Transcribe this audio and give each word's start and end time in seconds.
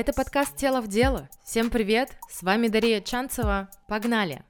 Это 0.00 0.12
подкаст 0.12 0.54
«Тело 0.54 0.80
в 0.80 0.86
дело». 0.86 1.28
Всем 1.44 1.70
привет, 1.70 2.16
с 2.30 2.44
вами 2.44 2.68
Дарья 2.68 3.00
Чанцева. 3.00 3.68
Погнали! 3.88 4.44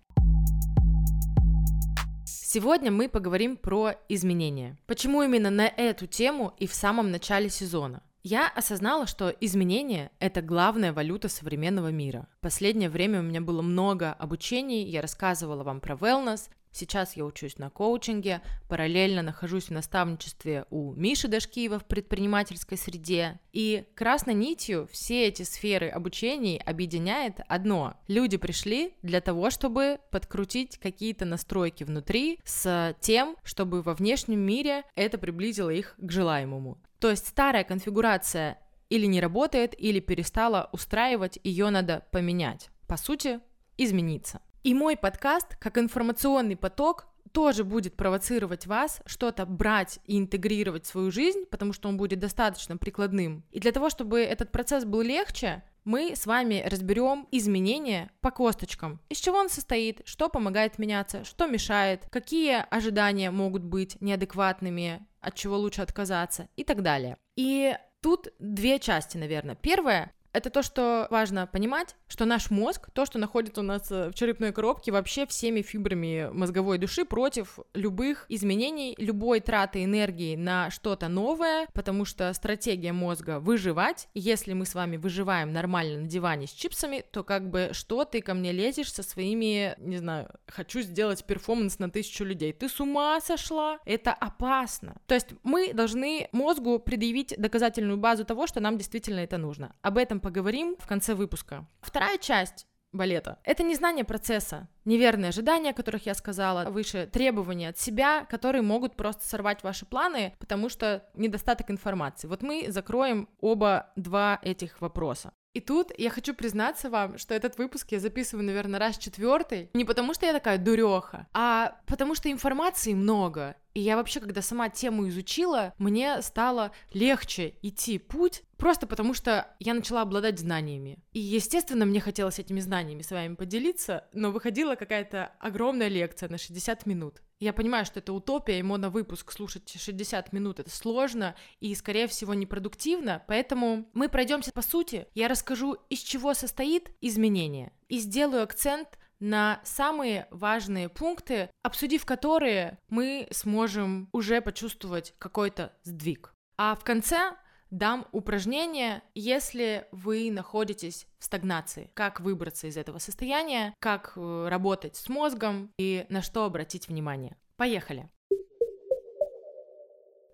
Сегодня 2.26 2.90
мы 2.90 3.08
поговорим 3.08 3.56
про 3.56 3.94
изменения. 4.10 4.76
Почему 4.86 5.22
именно 5.22 5.48
на 5.48 5.66
эту 5.66 6.06
тему 6.06 6.52
и 6.58 6.66
в 6.66 6.74
самом 6.74 7.10
начале 7.10 7.48
сезона? 7.48 8.02
Я 8.22 8.46
осознала, 8.46 9.06
что 9.06 9.30
изменения— 9.40 10.10
это 10.18 10.42
главная 10.42 10.92
валюта 10.92 11.30
современного 11.30 11.88
мира. 11.88 12.28
В 12.40 12.42
последнее 12.42 12.90
время 12.90 13.20
у 13.20 13.22
меня 13.22 13.40
было 13.40 13.62
много 13.62 14.12
обучений, 14.12 14.84
я 14.84 15.00
рассказывала 15.00 15.62
вам 15.62 15.80
про 15.80 15.94
wellness, 15.94 16.50
Сейчас 16.72 17.16
я 17.16 17.24
учусь 17.24 17.58
на 17.58 17.70
коучинге, 17.70 18.42
параллельно 18.68 19.22
нахожусь 19.22 19.64
в 19.64 19.70
наставничестве 19.70 20.64
у 20.70 20.92
Миши 20.94 21.28
Дашкиева 21.28 21.78
в 21.78 21.84
предпринимательской 21.84 22.76
среде. 22.76 23.40
И 23.52 23.84
красной 23.94 24.34
нитью 24.34 24.88
все 24.92 25.26
эти 25.26 25.42
сферы 25.42 25.88
обучений 25.88 26.58
объединяет 26.58 27.40
одно. 27.48 27.94
Люди 28.06 28.36
пришли 28.36 28.94
для 29.02 29.20
того, 29.20 29.50
чтобы 29.50 29.98
подкрутить 30.10 30.78
какие-то 30.78 31.24
настройки 31.24 31.84
внутри 31.84 32.40
с 32.44 32.94
тем, 33.00 33.36
чтобы 33.42 33.82
во 33.82 33.94
внешнем 33.94 34.40
мире 34.40 34.84
это 34.94 35.18
приблизило 35.18 35.70
их 35.70 35.94
к 35.98 36.10
желаемому. 36.10 36.78
То 36.98 37.10
есть 37.10 37.26
старая 37.26 37.64
конфигурация 37.64 38.58
или 38.90 39.06
не 39.06 39.20
работает, 39.20 39.74
или 39.78 40.00
перестала 40.00 40.68
устраивать, 40.72 41.38
ее 41.44 41.70
надо 41.70 42.04
поменять. 42.10 42.70
По 42.86 42.96
сути, 42.96 43.40
измениться. 43.76 44.40
И 44.62 44.74
мой 44.74 44.96
подкаст, 44.96 45.56
как 45.56 45.78
информационный 45.78 46.56
поток, 46.56 47.06
тоже 47.32 47.64
будет 47.64 47.96
провоцировать 47.96 48.66
вас 48.66 49.00
что-то 49.06 49.46
брать 49.46 50.00
и 50.06 50.18
интегрировать 50.18 50.84
в 50.84 50.88
свою 50.88 51.10
жизнь, 51.10 51.44
потому 51.50 51.72
что 51.72 51.88
он 51.88 51.96
будет 51.96 52.18
достаточно 52.18 52.76
прикладным. 52.76 53.44
И 53.50 53.60
для 53.60 53.72
того, 53.72 53.90
чтобы 53.90 54.20
этот 54.20 54.50
процесс 54.50 54.84
был 54.84 55.02
легче, 55.02 55.62
мы 55.84 56.16
с 56.16 56.26
вами 56.26 56.62
разберем 56.66 57.26
изменения 57.30 58.10
по 58.20 58.30
косточкам. 58.30 59.00
Из 59.08 59.18
чего 59.18 59.38
он 59.38 59.48
состоит, 59.48 60.02
что 60.04 60.28
помогает 60.28 60.78
меняться, 60.78 61.24
что 61.24 61.46
мешает, 61.46 62.06
какие 62.10 62.64
ожидания 62.70 63.30
могут 63.30 63.62
быть 63.62 64.00
неадекватными, 64.00 65.06
от 65.20 65.34
чего 65.34 65.56
лучше 65.56 65.82
отказаться 65.82 66.48
и 66.56 66.64
так 66.64 66.82
далее. 66.82 67.16
И 67.36 67.74
тут 68.02 68.28
две 68.38 68.78
части, 68.78 69.16
наверное. 69.16 69.54
Первая 69.54 70.12
это 70.32 70.50
то, 70.50 70.62
что 70.62 71.06
важно 71.10 71.46
понимать, 71.46 71.96
что 72.06 72.24
наш 72.24 72.50
мозг, 72.50 72.90
то, 72.92 73.06
что 73.06 73.18
находится 73.18 73.60
у 73.60 73.64
нас 73.64 73.90
э, 73.90 74.10
в 74.10 74.14
черепной 74.14 74.52
коробке, 74.52 74.92
вообще 74.92 75.26
всеми 75.26 75.62
фибрами 75.62 76.28
мозговой 76.32 76.78
души 76.78 77.04
против 77.04 77.58
любых 77.74 78.26
изменений, 78.28 78.94
любой 78.98 79.40
траты 79.40 79.84
энергии 79.84 80.36
на 80.36 80.70
что-то 80.70 81.08
новое, 81.08 81.66
потому 81.72 82.04
что 82.04 82.32
стратегия 82.34 82.92
мозга 82.92 83.40
выживать. 83.40 84.08
Если 84.14 84.52
мы 84.52 84.66
с 84.66 84.74
вами 84.74 84.96
выживаем 84.96 85.52
нормально 85.52 86.02
на 86.02 86.06
диване 86.06 86.46
с 86.46 86.50
чипсами, 86.50 87.04
то 87.10 87.24
как 87.24 87.50
бы 87.50 87.70
что 87.72 88.04
ты 88.04 88.20
ко 88.20 88.34
мне 88.34 88.52
лезешь 88.52 88.92
со 88.92 89.02
своими, 89.02 89.74
не 89.78 89.96
знаю, 89.96 90.30
хочу 90.46 90.80
сделать 90.82 91.24
перформанс 91.24 91.78
на 91.78 91.90
тысячу 91.90 92.24
людей. 92.24 92.52
Ты 92.52 92.68
с 92.68 92.80
ума 92.80 93.20
сошла? 93.20 93.78
Это 93.84 94.12
опасно. 94.12 94.96
То 95.06 95.14
есть 95.14 95.28
мы 95.42 95.72
должны 95.72 96.28
мозгу 96.32 96.78
предъявить 96.78 97.34
доказательную 97.38 97.96
базу 97.96 98.24
того, 98.24 98.46
что 98.46 98.60
нам 98.60 98.76
действительно 98.76 99.20
это 99.20 99.38
нужно. 99.38 99.74
Об 99.82 99.98
этом 99.98 100.17
поговорим 100.20 100.76
в 100.78 100.86
конце 100.86 101.14
выпуска. 101.14 101.66
Вторая 101.80 102.18
часть 102.18 102.66
балета. 102.92 103.38
Это 103.44 103.62
не 103.62 103.74
знание 103.74 104.04
процесса, 104.04 104.68
неверные 104.84 105.28
ожидания, 105.28 105.70
о 105.70 105.74
которых 105.74 106.06
я 106.06 106.14
сказала 106.14 106.70
выше, 106.70 107.08
требования 107.12 107.68
от 107.68 107.78
себя, 107.78 108.24
которые 108.24 108.62
могут 108.62 108.96
просто 108.96 109.26
сорвать 109.28 109.62
ваши 109.62 109.84
планы, 109.86 110.34
потому 110.38 110.68
что 110.68 111.04
недостаток 111.14 111.70
информации. 111.70 112.28
Вот 112.28 112.42
мы 112.42 112.66
закроем 112.68 113.28
оба 113.40 113.92
два 113.96 114.38
этих 114.42 114.80
вопроса. 114.80 115.32
И 115.54 115.60
тут 115.60 115.90
я 115.98 116.10
хочу 116.10 116.34
признаться 116.34 116.90
вам, 116.90 117.18
что 117.18 117.34
этот 117.34 117.58
выпуск 117.58 117.90
я 117.92 118.00
записываю, 118.00 118.46
наверное, 118.46 118.78
раз 118.78 118.98
четвертый. 118.98 119.70
Не 119.74 119.84
потому 119.84 120.14
что 120.14 120.26
я 120.26 120.32
такая 120.32 120.58
дуреха, 120.58 121.26
а 121.32 121.78
потому 121.86 122.14
что 122.14 122.30
информации 122.30 122.94
много. 122.94 123.56
И 123.74 123.80
я 123.80 123.96
вообще, 123.96 124.20
когда 124.20 124.42
сама 124.42 124.68
тему 124.68 125.08
изучила, 125.08 125.74
мне 125.78 126.20
стало 126.22 126.72
легче 126.92 127.54
идти 127.62 127.98
путь, 127.98 128.42
просто 128.58 128.86
потому 128.86 129.14
что 129.14 129.48
я 129.60 129.72
начала 129.72 130.02
обладать 130.02 130.38
знаниями. 130.38 130.98
И, 131.12 131.20
естественно, 131.20 131.86
мне 131.86 132.00
хотелось 132.00 132.38
этими 132.38 132.60
знаниями 132.60 133.02
с 133.02 133.10
вами 133.10 133.34
поделиться, 133.34 134.06
но 134.12 134.30
выходила 134.30 134.74
какая-то 134.74 135.32
огромная 135.38 135.88
лекция 135.88 136.28
на 136.28 136.36
60 136.36 136.84
минут. 136.84 137.22
Я 137.40 137.52
понимаю, 137.52 137.86
что 137.86 138.00
это 138.00 138.12
утопия, 138.12 138.58
и 138.58 138.62
моновыпуск 138.62 139.30
слушать 139.30 139.72
60 139.78 140.32
минут 140.32 140.58
это 140.58 140.70
сложно 140.70 141.36
и, 141.60 141.74
скорее 141.74 142.08
всего, 142.08 142.34
непродуктивно, 142.34 143.22
поэтому 143.28 143.88
мы 143.94 144.08
пройдемся 144.08 144.50
по 144.52 144.62
сути. 144.62 145.06
Я 145.14 145.28
расскажу, 145.28 145.74
из 145.88 146.00
чего 146.00 146.34
состоит 146.34 146.90
изменение, 147.00 147.72
и 147.88 147.98
сделаю 147.98 148.42
акцент 148.42 148.98
на 149.20 149.60
самые 149.64 150.26
важные 150.30 150.88
пункты, 150.88 151.50
обсудив 151.62 152.04
которые 152.04 152.78
мы 152.88 153.28
сможем 153.30 154.08
уже 154.12 154.40
почувствовать 154.40 155.14
какой-то 155.18 155.72
сдвиг. 155.84 156.34
А 156.56 156.74
в 156.74 156.82
конце 156.82 157.36
дам 157.70 158.06
упражнение, 158.12 159.02
если 159.14 159.86
вы 159.92 160.30
находитесь 160.30 161.06
в 161.18 161.24
стагнации. 161.24 161.90
Как 161.94 162.20
выбраться 162.20 162.66
из 162.66 162.76
этого 162.76 162.98
состояния, 162.98 163.74
как 163.78 164.12
э, 164.16 164.48
работать 164.48 164.96
с 164.96 165.08
мозгом 165.08 165.72
и 165.78 166.06
на 166.08 166.22
что 166.22 166.44
обратить 166.44 166.88
внимание. 166.88 167.36
Поехали! 167.56 168.08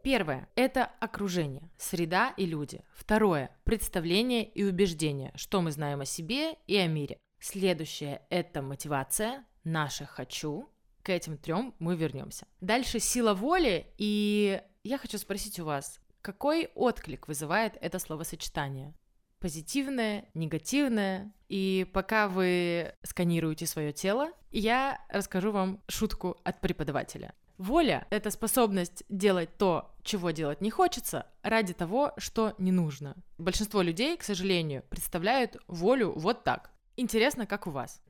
Первое– 0.02 0.50
это 0.54 0.84
окружение, 1.00 1.70
среда 1.78 2.34
и 2.36 2.44
люди. 2.44 2.82
Второе– 2.92 3.56
представление 3.64 4.44
и 4.44 4.62
убеждение, 4.62 5.32
что 5.34 5.62
мы 5.62 5.72
знаем 5.72 6.02
о 6.02 6.04
себе 6.04 6.56
и 6.66 6.76
о 6.76 6.86
мире. 6.86 7.16
Следующее– 7.40 8.20
это 8.28 8.60
мотивация, 8.60 9.46
наше 9.64 10.04
«хочу». 10.04 10.68
К 11.02 11.08
этим 11.08 11.38
трем 11.38 11.74
мы 11.78 11.96
вернемся. 11.96 12.46
Дальше 12.60 12.98
сила 12.98 13.32
воли, 13.32 13.86
и 13.96 14.60
я 14.82 14.98
хочу 14.98 15.16
спросить 15.16 15.58
у 15.58 15.64
вас, 15.64 16.00
какой 16.24 16.70
отклик 16.74 17.28
вызывает 17.28 17.76
это 17.82 17.98
словосочетание? 17.98 18.94
Позитивное, 19.40 20.24
негативное. 20.32 21.34
И 21.50 21.86
пока 21.92 22.28
вы 22.28 22.94
сканируете 23.02 23.66
свое 23.66 23.92
тело, 23.92 24.30
я 24.50 24.98
расскажу 25.10 25.52
вам 25.52 25.82
шутку 25.86 26.38
от 26.42 26.62
преподавателя. 26.62 27.34
Воля— 27.58 28.06
это 28.10 28.30
способность 28.30 29.04
делать 29.10 29.50
то, 29.58 29.94
чего 30.02 30.30
делать 30.30 30.62
не 30.62 30.70
хочется, 30.70 31.26
ради 31.42 31.74
того, 31.74 32.14
что 32.16 32.54
не 32.56 32.72
нужно. 32.72 33.16
Большинство 33.36 33.82
людей, 33.82 34.16
к 34.16 34.22
сожалению, 34.22 34.82
представляют 34.88 35.58
волю 35.68 36.14
вот 36.16 36.42
так. 36.42 36.70
Интересно, 36.96 37.46
как 37.46 37.66
у 37.66 37.70
вас. 37.70 38.00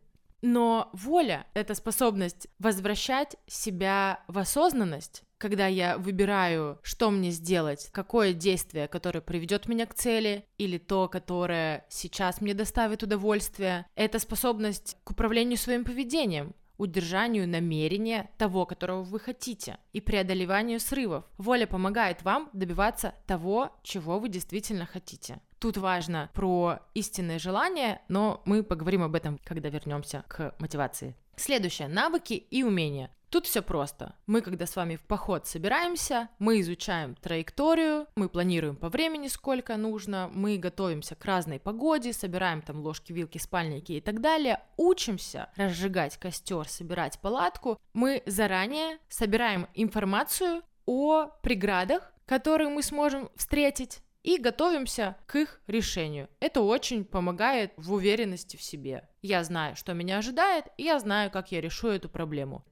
Но 0.41 0.89
воля— 0.93 1.47
это 1.55 1.75
способность 1.75 2.47
возвращать 2.61 3.37
себя 3.49 4.23
в 4.29 4.39
осознанность, 4.39 5.25
когда 5.45 5.67
я 5.67 5.99
выбираю, 5.99 6.79
что 6.83 7.11
мне 7.11 7.31
сделать, 7.31 7.91
какое 7.93 8.33
действие, 8.33 8.89
которое 8.89 9.21
приведет 9.21 9.69
меня 9.69 9.85
к 9.85 9.93
цели, 9.93 10.47
или 10.57 10.79
то, 10.79 11.07
которое 11.07 11.85
сейчас 11.91 12.41
мне 12.41 12.55
доставит 12.55 13.03
удовольствие. 13.03 13.85
Это 13.95 14.19
способность 14.19 14.97
к 15.05 15.11
управлению 15.11 15.59
своим 15.59 15.85
поведением, 15.85 16.55
удержанию 16.79 17.47
намерения 17.47 18.31
того, 18.39 18.65
которого 18.65 19.03
вы 19.03 19.21
хотите, 19.21 19.77
и 19.93 20.01
преодолеванию 20.01 20.81
срывов. 20.81 21.27
Воля 21.37 21.67
помогает 21.67 22.23
вам 22.23 22.49
добиваться 22.55 23.15
того, 23.27 23.71
чего 23.83 24.19
вы 24.19 24.31
действительно 24.31 24.87
хотите. 24.87 25.41
Тут 25.59 25.77
важно 25.77 26.31
про 26.33 26.79
истинное 26.95 27.39
желание, 27.39 28.01
но 28.09 28.41
мы 28.47 28.63
поговорим 28.63 29.03
об 29.03 29.15
этом, 29.15 29.39
когда 29.45 29.69
вернемся 29.69 30.25
к 30.27 30.55
мотивации. 30.59 31.15
Следующее. 31.37 31.89
Навыки 31.89 32.33
и 32.33 32.63
умения. 32.63 33.11
Тут 33.35 33.47
все 33.47 33.63
просто. 33.63 34.15
Мы, 34.29 34.43
когда 34.43 34.65
с 34.65 34.77
вами 34.77 34.95
в 34.95 35.01
поход 35.01 35.45
собираемся, 35.45 36.29
мы 36.39 36.61
изучаем 36.61 37.17
траекторию, 37.17 38.07
мы 38.15 38.29
планируем 38.29 38.77
по 38.77 38.89
времени, 38.89 39.27
сколько 39.27 39.77
нужно, 39.77 40.31
мы 40.33 40.57
готовимся 40.57 41.17
к 41.17 41.25
разной 41.25 41.59
погоде, 41.59 42.13
собираем 42.13 42.63
там 42.63 42.81
ложки, 42.81 43.13
вилки, 43.13 43.39
спальники 43.39 43.91
и 43.91 44.01
так 44.01 44.21
далее, 44.21 44.61
учимся 44.77 45.51
разжигать 45.57 46.17
костер, 46.17 46.69
собирать 46.69 47.19
палатку. 47.19 47.81
Мы 47.93 48.23
заранее 48.25 48.99
собираем 49.09 49.67
информацию 49.75 50.63
о 50.87 51.27
преградах, 51.43 52.13
которые 52.27 52.69
мы 52.69 52.85
сможем 52.85 53.31
встретить, 53.35 54.01
и 54.23 54.39
готовимся 54.39 55.17
к 55.27 55.35
их 55.35 55.61
решению. 55.67 56.29
Это 56.39 56.61
очень 56.61 57.05
помогает 57.05 57.73
в 57.77 57.95
уверенности 57.95 58.57
в 58.57 58.63
себе. 58.63 59.09
Я 59.23 59.43
знаю, 59.43 59.75
что 59.75 59.93
меня 59.93 60.19
ожидает, 60.19 60.67
и 60.79 60.85
я 60.85 61.01
знаю, 61.01 61.33
как 61.33 61.51
я 61.51 61.61
решу 61.61 61.89
эту 61.89 62.09
проблему. 62.09 62.65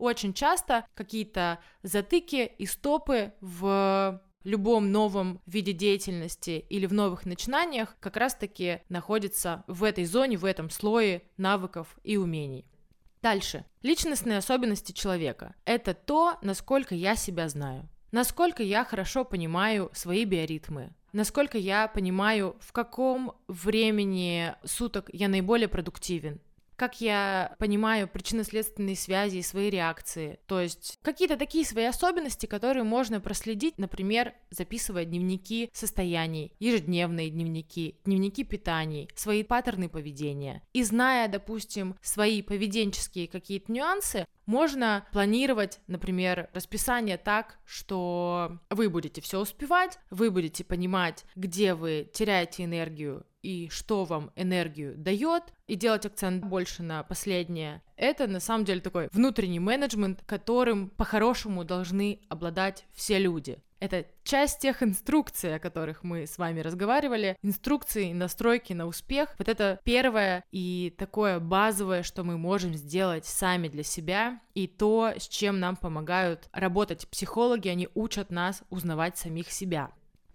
Очень 0.00 0.32
часто 0.32 0.86
какие-то 0.94 1.58
затыки 1.82 2.50
и 2.58 2.64
стопы 2.64 3.34
в 3.42 4.20
любом 4.44 4.90
новом 4.90 5.42
виде 5.44 5.74
деятельности 5.74 6.64
или 6.70 6.86
в 6.86 6.94
новых 6.94 7.26
начинаниях 7.26 7.94
как 8.00 8.16
раз-таки 8.16 8.80
находятся 8.88 9.62
в 9.66 9.84
этой 9.84 10.06
зоне, 10.06 10.38
в 10.38 10.46
этом 10.46 10.70
слое 10.70 11.22
навыков 11.36 11.98
и 12.02 12.16
умений. 12.16 12.64
Дальше. 13.20 13.66
Личностные 13.82 14.38
особенности 14.38 14.92
человека. 14.92 15.54
Это 15.66 15.92
то, 15.92 16.38
насколько 16.40 16.94
я 16.94 17.14
себя 17.14 17.50
знаю. 17.50 17.86
насколько 18.12 18.62
я 18.62 18.84
хорошо 18.84 19.24
понимаю 19.24 19.90
свои 19.92 20.24
биоритмы, 20.24 20.94
насколько 21.12 21.58
я 21.58 21.88
понимаю, 21.88 22.56
в 22.60 22.72
каком 22.72 23.34
времени 23.48 24.54
суток 24.64 25.10
я 25.12 25.28
наиболее 25.28 25.68
продуктивен, 25.68 26.40
как 26.80 27.02
я 27.02 27.54
понимаю 27.58 28.08
причинно-следственные 28.08 28.96
связи 28.96 29.36
и 29.36 29.42
свои 29.42 29.68
реакции. 29.68 30.40
То 30.46 30.62
есть 30.62 30.98
какие-то 31.02 31.36
такие 31.36 31.62
свои 31.66 31.84
особенности, 31.84 32.46
которые 32.46 32.84
можно 32.84 33.20
проследить, 33.20 33.76
например, 33.76 34.32
записывая 34.48 35.04
дневники 35.04 35.68
состояний, 35.74 36.54
ежедневные 36.58 37.28
дневники, 37.28 37.96
дневники 38.06 38.44
питаний, 38.44 39.10
свои 39.14 39.42
паттерны 39.42 39.90
поведения. 39.90 40.62
И 40.72 40.82
зная, 40.82 41.28
допустим, 41.28 41.96
свои 42.00 42.40
поведенческие 42.40 43.28
какие-то 43.28 43.70
нюансы, 43.70 44.24
можно 44.46 45.06
планировать, 45.12 45.80
например, 45.86 46.48
расписание 46.54 47.18
так, 47.18 47.58
что 47.66 48.58
вы 48.70 48.88
будете 48.88 49.20
все 49.20 49.38
успевать, 49.38 49.98
вы 50.08 50.30
будете 50.30 50.64
понимать, 50.64 51.26
где 51.36 51.74
вы 51.74 52.10
теряете 52.12 52.64
энергию 52.64 53.26
и 53.42 53.68
что 53.70 54.04
вам 54.04 54.30
энергию 54.36 54.96
дает, 54.96 55.44
и 55.66 55.76
делать 55.76 56.06
акцент 56.06 56.44
больше 56.44 56.82
на 56.82 57.02
последнее. 57.02 57.82
Это 57.96 58.26
на 58.26 58.40
самом 58.40 58.64
деле 58.64 58.80
такой 58.80 59.08
внутренний 59.12 59.60
менеджмент, 59.60 60.22
которым 60.26 60.90
по-хорошему 60.90 61.64
должны 61.64 62.20
обладать 62.28 62.84
все 62.92 63.18
люди. 63.18 63.58
Это 63.80 64.04
часть 64.24 64.58
тех 64.58 64.82
инструкций, 64.82 65.56
о 65.56 65.58
которых 65.58 66.04
мы 66.04 66.26
с 66.26 66.36
вами 66.36 66.60
разговаривали, 66.60 67.36
инструкции, 67.42 68.12
настройки 68.12 68.74
на 68.74 68.86
успех. 68.86 69.34
Вот 69.38 69.48
это 69.48 69.80
первое 69.84 70.44
и 70.52 70.94
такое 70.98 71.40
базовое, 71.40 72.02
что 72.02 72.22
мы 72.22 72.36
можем 72.36 72.74
сделать 72.74 73.24
сами 73.24 73.68
для 73.68 73.82
себя, 73.82 74.40
и 74.54 74.66
то, 74.66 75.14
с 75.16 75.26
чем 75.26 75.60
нам 75.60 75.76
помогают 75.76 76.48
работать 76.52 77.08
психологи, 77.08 77.68
они 77.68 77.88
учат 77.94 78.30
нас 78.30 78.62
узнавать 78.68 79.16
самих 79.16 79.50
себя. 79.50 79.90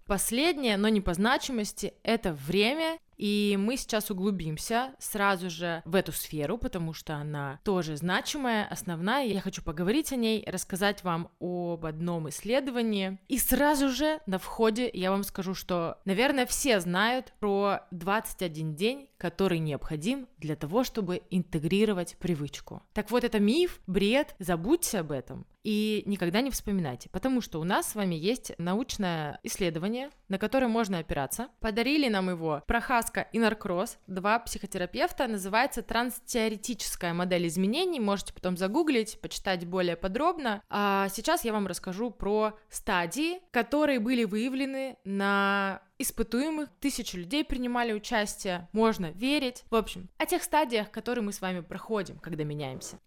Последнее, 0.06 0.76
но 0.76 0.88
не 0.88 1.00
по 1.00 1.14
значимости, 1.14 1.94
это 2.02 2.32
время 2.32 2.98
и 3.16 3.56
мы 3.58 3.76
сейчас 3.76 4.10
углубимся 4.10 4.94
сразу 4.98 5.50
же 5.50 5.82
в 5.84 5.94
эту 5.94 6.12
сферу, 6.12 6.58
потому 6.58 6.92
что 6.92 7.14
она 7.14 7.60
тоже 7.64 7.96
значимая, 7.96 8.66
основная. 8.66 9.26
Я 9.26 9.40
хочу 9.40 9.62
поговорить 9.62 10.12
о 10.12 10.16
ней, 10.16 10.44
рассказать 10.46 11.02
вам 11.02 11.30
об 11.40 11.86
одном 11.86 12.28
исследовании. 12.28 13.18
И 13.28 13.38
сразу 13.38 13.88
же 13.88 14.20
на 14.26 14.38
входе 14.38 14.90
я 14.92 15.10
вам 15.10 15.24
скажу, 15.24 15.54
что, 15.54 15.98
наверное, 16.04 16.46
все 16.46 16.80
знают 16.80 17.32
про 17.40 17.80
21 17.90 18.74
день, 18.74 19.08
который 19.18 19.58
необходим 19.58 20.28
для 20.38 20.56
того, 20.56 20.84
чтобы 20.84 21.22
интегрировать 21.30 22.16
привычку. 22.18 22.82
Так 22.92 23.10
вот, 23.10 23.24
это 23.24 23.40
миф, 23.40 23.80
бред, 23.86 24.34
забудьте 24.38 25.00
об 25.00 25.12
этом 25.12 25.46
и 25.66 26.04
никогда 26.06 26.42
не 26.42 26.52
вспоминайте, 26.52 27.08
потому 27.08 27.40
что 27.40 27.60
у 27.60 27.64
нас 27.64 27.88
с 27.90 27.94
вами 27.96 28.14
есть 28.14 28.52
научное 28.56 29.40
исследование, 29.42 30.10
на 30.28 30.38
которое 30.38 30.68
можно 30.68 30.98
опираться. 30.98 31.48
Подарили 31.58 32.08
нам 32.08 32.30
его 32.30 32.62
Прохаска 32.68 33.26
и 33.32 33.40
Наркросс, 33.40 33.98
два 34.06 34.38
психотерапевта, 34.38 35.26
называется 35.26 35.82
транстеоретическая 35.82 37.12
модель 37.14 37.48
изменений, 37.48 37.98
можете 37.98 38.32
потом 38.32 38.56
загуглить, 38.56 39.20
почитать 39.20 39.66
более 39.66 39.96
подробно. 39.96 40.62
А 40.68 41.08
сейчас 41.08 41.44
я 41.44 41.52
вам 41.52 41.66
расскажу 41.66 42.12
про 42.12 42.56
стадии, 42.68 43.40
которые 43.50 43.98
были 43.98 44.22
выявлены 44.22 44.96
на 45.02 45.82
испытуемых, 45.98 46.70
тысячи 46.80 47.16
людей 47.16 47.44
принимали 47.44 47.92
участие, 47.92 48.68
можно 48.72 49.10
верить. 49.12 49.64
В 49.70 49.74
общем, 49.74 50.08
о 50.18 50.26
тех 50.26 50.42
стадиях, 50.42 50.90
которые 50.90 51.24
мы 51.24 51.32
с 51.32 51.40
вами 51.40 51.60
проходим, 51.60 52.18
когда 52.18 52.44
меняемся. 52.44 52.98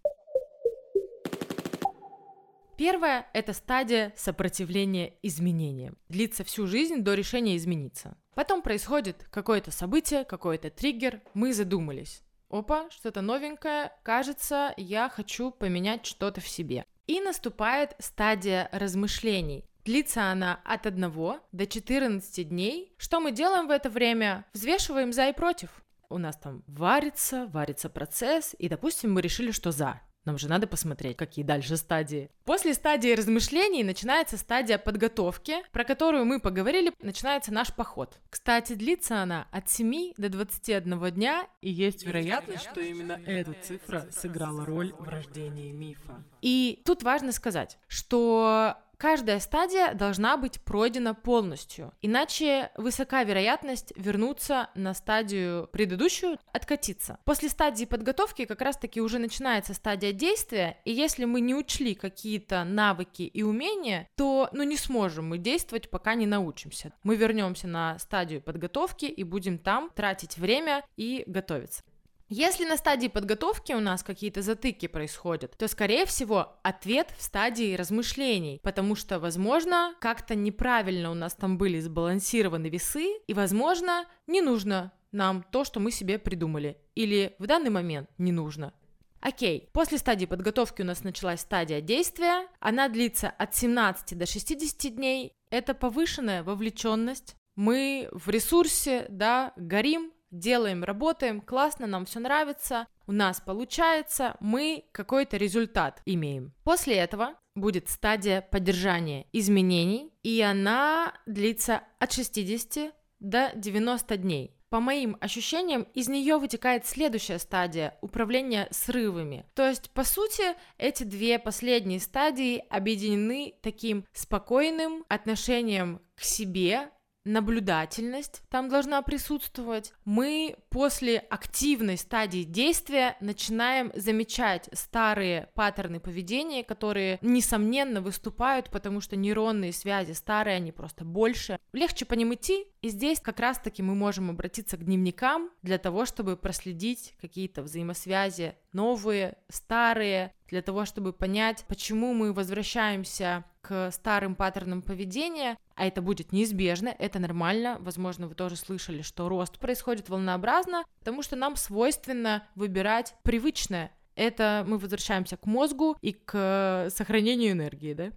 Первая– 2.77 3.27
это 3.33 3.51
стадия 3.51 4.13
сопротивления 4.15 5.13
изменениям. 5.21 5.97
Длится 6.07 6.45
всю 6.45 6.65
жизнь 6.65 6.99
до 6.99 7.13
решения 7.13 7.57
измениться. 7.57 8.15
Потом 8.35 8.61
происходит 8.61 9.27
какое-то 9.31 9.69
событие, 9.69 10.23
какой-то 10.23 10.69
триггер, 10.69 11.21
мы 11.33 11.51
задумались. 11.53 12.23
Опа, 12.49 12.89
что-то 12.89 13.19
новенькое, 13.19 13.91
кажется, 14.01 14.73
я 14.77 15.09
хочу 15.09 15.51
поменять 15.51 16.05
что-то 16.05 16.39
в 16.39 16.47
себе. 16.47 16.85
И 17.05 17.19
наступает 17.19 17.95
стадия 17.99 18.69
размышлений. 18.71 19.65
Длится 19.85 20.31
она 20.31 20.59
от 20.65 20.85
1 20.85 21.11
до 21.51 21.67
14 21.67 22.49
дней. 22.49 22.93
Что 22.97 23.19
мы 23.19 23.31
делаем 23.31 23.67
в 23.67 23.71
это 23.71 23.89
время? 23.89 24.45
Взвешиваем 24.53 25.13
за 25.13 25.29
и 25.29 25.33
против. 25.33 25.69
У 26.09 26.17
нас 26.17 26.37
там 26.37 26.63
варится, 26.67 27.47
варится 27.47 27.89
процесс, 27.89 28.55
и, 28.57 28.67
допустим, 28.67 29.13
мы 29.13 29.21
решили, 29.21 29.51
что 29.51 29.71
за. 29.71 30.01
Нам 30.25 30.37
же 30.37 30.49
надо 30.49 30.67
посмотреть, 30.67 31.17
какие 31.17 31.45
дальше 31.45 31.77
стадии. 31.77 32.29
После 32.43 32.73
стадии 32.73 33.13
размышлений 33.13 33.83
начинается 33.83 34.37
стадия 34.37 34.77
подготовки, 34.77 35.55
про 35.71 35.83
которую 35.83 36.25
мы 36.25 36.39
поговорили, 36.39 36.93
начинается 37.01 37.53
наш 37.53 37.73
поход. 37.73 38.19
Кстати, 38.29 38.73
длится 38.73 39.21
она 39.21 39.47
от 39.51 39.69
7 39.69 40.13
до 40.17 40.29
21 40.29 41.11
дня, 41.11 41.47
и 41.61 41.69
есть 41.69 42.05
вероятность, 42.05 42.63
что 42.69 42.81
именно 42.81 43.19
эта 43.25 43.53
цифра 43.63 44.07
сыграла 44.11 44.65
роль 44.65 44.93
в 44.99 45.07
рождении 45.07 45.71
мифа. 45.71 46.23
И 46.41 46.81
тут 46.85 47.03
важно 47.03 47.31
сказать, 47.31 47.77
что 47.87 48.75
Каждая 48.99 49.39
стадия 49.39 49.93
должна 49.93 50.35
быть 50.35 50.59
пройдена 50.59 51.15
полностью, 51.15 51.93
иначе 52.01 52.69
высока 52.75 53.23
вероятность 53.23 53.93
вернуться 53.95 54.69
на 54.75 54.93
стадию 54.93 55.69
предыдущую, 55.71 56.37
откатиться. 56.51 57.17
После 57.23 57.47
стадии 57.47 57.85
подготовки 57.85 58.43
как 58.43 58.61
раз-таки 58.61 58.99
уже 58.99 59.17
начинается 59.17 59.73
стадия 59.73 60.11
действия, 60.11 60.79
и 60.83 60.91
если 60.91 61.23
мы 61.23 61.39
не 61.39 61.55
учли 61.55 61.95
какие-то 61.95 62.65
навыки 62.65 63.21
и 63.21 63.41
умения, 63.41 64.09
то 64.17 64.49
ну 64.51 64.63
не 64.63 64.75
сможем 64.75 65.29
мы 65.29 65.37
действовать, 65.37 65.89
пока 65.89 66.13
не 66.13 66.25
научимся. 66.25 66.91
Мы 67.03 67.15
вернемся 67.15 67.69
на 67.69 67.97
стадию 67.99 68.41
подготовки 68.41 69.05
и 69.05 69.23
будем 69.23 69.59
там 69.59 69.91
тратить 69.95 70.37
время 70.37 70.83
и 70.97 71.23
готовиться. 71.25 71.83
Если 72.31 72.63
на 72.63 72.77
стадии 72.77 73.07
подготовки 73.07 73.73
у 73.73 73.79
нас 73.79 74.03
какие-то 74.03 74.43
затыки 74.43 74.87
происходят, 74.87 75.57
то, 75.57 75.67
скорее 75.67 76.05
всего, 76.05 76.59
ответ 76.61 77.11
в 77.17 77.23
стадии 77.23 77.75
размышлений, 77.75 78.59
потому 78.61 78.95
что, 78.95 79.19
возможно, 79.19 79.95
как-то 79.99 80.35
неправильно 80.35 81.09
у 81.09 81.15
нас 81.15 81.33
там 81.33 81.57
были 81.57 81.79
сбалансированы 81.79 82.67
весы, 82.67 83.17
и, 83.25 83.33
возможно, 83.33 84.05
не 84.27 84.41
нужно 84.41 84.93
нам 85.11 85.43
то, 85.51 85.63
что 85.63 85.79
мы 85.79 85.89
себе 85.89 86.19
придумали, 86.19 86.77
или 86.93 87.35
в 87.39 87.47
данный 87.47 87.71
момент 87.71 88.07
не 88.19 88.31
нужно. 88.31 88.73
Окей, 89.21 89.67
после 89.73 89.97
стадии 89.97 90.27
подготовки 90.27 90.83
у 90.83 90.85
нас 90.85 91.03
началась 91.03 91.41
стадия 91.41 91.81
действия, 91.81 92.47
она 92.59 92.89
длится 92.89 93.29
от 93.29 93.55
17 93.55 94.15
до 94.15 94.27
60 94.27 94.95
дней, 94.95 95.33
это 95.49 95.73
повышенная 95.73 96.43
вовлеченность, 96.43 97.35
мы 97.55 98.07
в 98.11 98.29
ресурсе, 98.29 99.07
да, 99.09 99.51
горим, 99.57 100.13
делаем, 100.31 100.83
работаем, 100.83 101.41
классно, 101.41 101.87
нам 101.87 102.05
все 102.05 102.19
нравится, 102.19 102.87
у 103.07 103.11
нас 103.11 103.41
получается, 103.41 104.35
мы 104.39 104.85
какой-то 104.91 105.37
результат 105.37 106.01
имеем. 106.05 106.53
После 106.63 106.95
этого 106.95 107.35
будет 107.55 107.89
стадия 107.89 108.41
поддержания 108.41 109.27
изменений, 109.33 110.13
и 110.23 110.41
она 110.41 111.13
длится 111.25 111.81
от 111.99 112.11
60 112.11 112.93
до 113.19 113.51
90 113.55 114.17
дней. 114.17 114.55
По 114.69 114.79
моим 114.79 115.17
ощущениям, 115.19 115.87
из 115.95 116.09
нее 116.09 116.37
вытекает 116.37 116.85
следующая 116.85 117.39
стадия 117.39 117.97
управления 118.01 118.67
срывами. 118.69 119.45
То 119.55 119.67
есть, 119.67 119.89
по 119.89 120.03
сути, 120.03 120.43
эти 120.77 121.03
две 121.03 121.39
последние 121.39 121.99
стадии 121.99 122.63
объединены 122.69 123.55
таким 123.63 124.05
спокойным 124.13 125.05
отношением 125.09 126.01
к 126.15 126.21
себе, 126.21 126.91
наблюдательность 127.29 128.41
там 128.49 128.69
должна 128.69 129.01
присутствовать. 129.01 129.93
Мы 130.05 130.57
после 130.69 131.19
активной 131.19 131.97
стадии 131.97 132.43
действия 132.43 133.15
начинаем 133.21 133.91
замечать 133.95 134.69
старые 134.73 135.49
паттерны 135.53 135.99
поведения, 135.99 136.63
которые, 136.63 137.19
несомненно, 137.21 138.01
выступают, 138.01 138.69
потому 138.71 138.99
что 139.01 139.15
нейронные 139.15 139.71
связи 139.71 140.13
старые, 140.13 140.57
они 140.57 140.71
просто 140.71 141.05
больше. 141.05 141.59
Легче 141.71 142.05
по 142.05 142.15
ним 142.15 142.33
идти, 142.33 142.65
и 142.81 142.89
здесь 142.89 143.19
как 143.19 143.39
раз-таки 143.39 143.83
мы 143.83 143.95
можем 143.95 144.29
обратиться 144.29 144.77
к 144.77 144.83
дневникам 144.83 145.49
для 145.61 145.77
того, 145.77 146.05
чтобы 146.05 146.35
проследить 146.35 147.13
какие-то 147.21 147.61
взаимосвязи 147.61 148.55
новые, 148.73 149.37
старые, 149.49 150.33
для 150.47 150.61
того, 150.61 150.85
чтобы 150.85 151.13
понять, 151.13 151.65
почему 151.67 152.13
мы 152.13 152.33
возвращаемся 152.33 153.43
к 153.61 153.91
старым 153.91 154.35
паттернам 154.35 154.81
поведения, 154.81 155.57
а 155.75 155.85
это 155.85 156.01
будет 156.01 156.31
неизбежно, 156.31 156.89
это 156.97 157.19
нормально. 157.19 157.77
Возможно, 157.79 158.27
вы 158.27 158.35
тоже 158.35 158.55
слышали, 158.55 159.01
что 159.01 159.29
рост 159.29 159.59
происходит 159.59 160.09
волнообразно, 160.09 160.83
потому 160.99 161.21
что 161.21 161.35
нам 161.35 161.55
свойственно 161.55 162.43
выбирать 162.55 163.15
привычное. 163.23 163.91
Это 164.15 164.65
мы 164.67 164.77
возвращаемся 164.77 165.37
к 165.37 165.45
мозгу 165.45 165.97
и 166.01 166.13
к 166.13 166.89
сохранению 166.89 167.51
энергии, 167.51 167.93
да? 167.93 168.11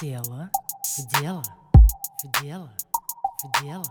Тело 0.00 0.50
в 0.98 1.20
дело, 1.20 1.42
в 2.24 2.42
дело, 2.42 2.72
в 3.42 3.62
дело 3.62 3.84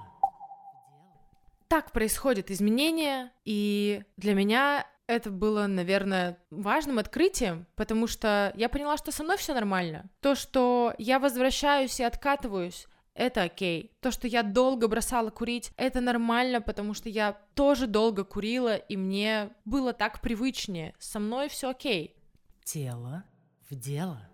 так 1.74 1.92
происходит 1.92 2.52
изменение, 2.52 3.32
и 3.46 4.04
для 4.18 4.36
меня 4.36 4.86
Это 5.06 5.32
было, 5.32 5.68
наверное, 5.68 6.40
важным 6.50 6.98
открытием, 6.98 7.68
потому 7.76 8.08
что 8.08 8.54
я 8.56 8.70
поняла, 8.70 8.98
что 8.98 9.12
со 9.12 9.24
мной 9.24 9.38
все 9.38 9.54
нормально. 9.54 10.10
То, 10.22 10.34
что 10.36 10.94
я 10.98 11.20
возвращаюсь 11.20 12.00
и 12.00 12.04
откатываюсь, 12.04 12.88
это 13.14 13.44
окей. 13.44 13.92
То, 14.00 14.12
что 14.12 14.28
я 14.28 14.44
долго 14.44 14.88
бросала 14.88 15.30
курить, 15.30 15.72
это 15.78 16.02
нормально, 16.02 16.62
потому 16.62 16.94
что 16.94 17.10
я 17.10 17.34
тоже 17.54 17.86
долго 17.86 18.24
курила, 18.24 18.76
и 18.76 18.98
мне 18.98 19.50
было 19.66 19.94
так 19.94 20.22
привычнее. 20.22 20.96
Со 21.00 21.20
мной 21.20 21.50
все 21.50 21.70
окей. 21.70 22.16
Тело 22.64 23.24
в 23.70 23.76
дело, 23.76 24.28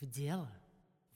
в 0.00 0.06
дело, 0.06 0.50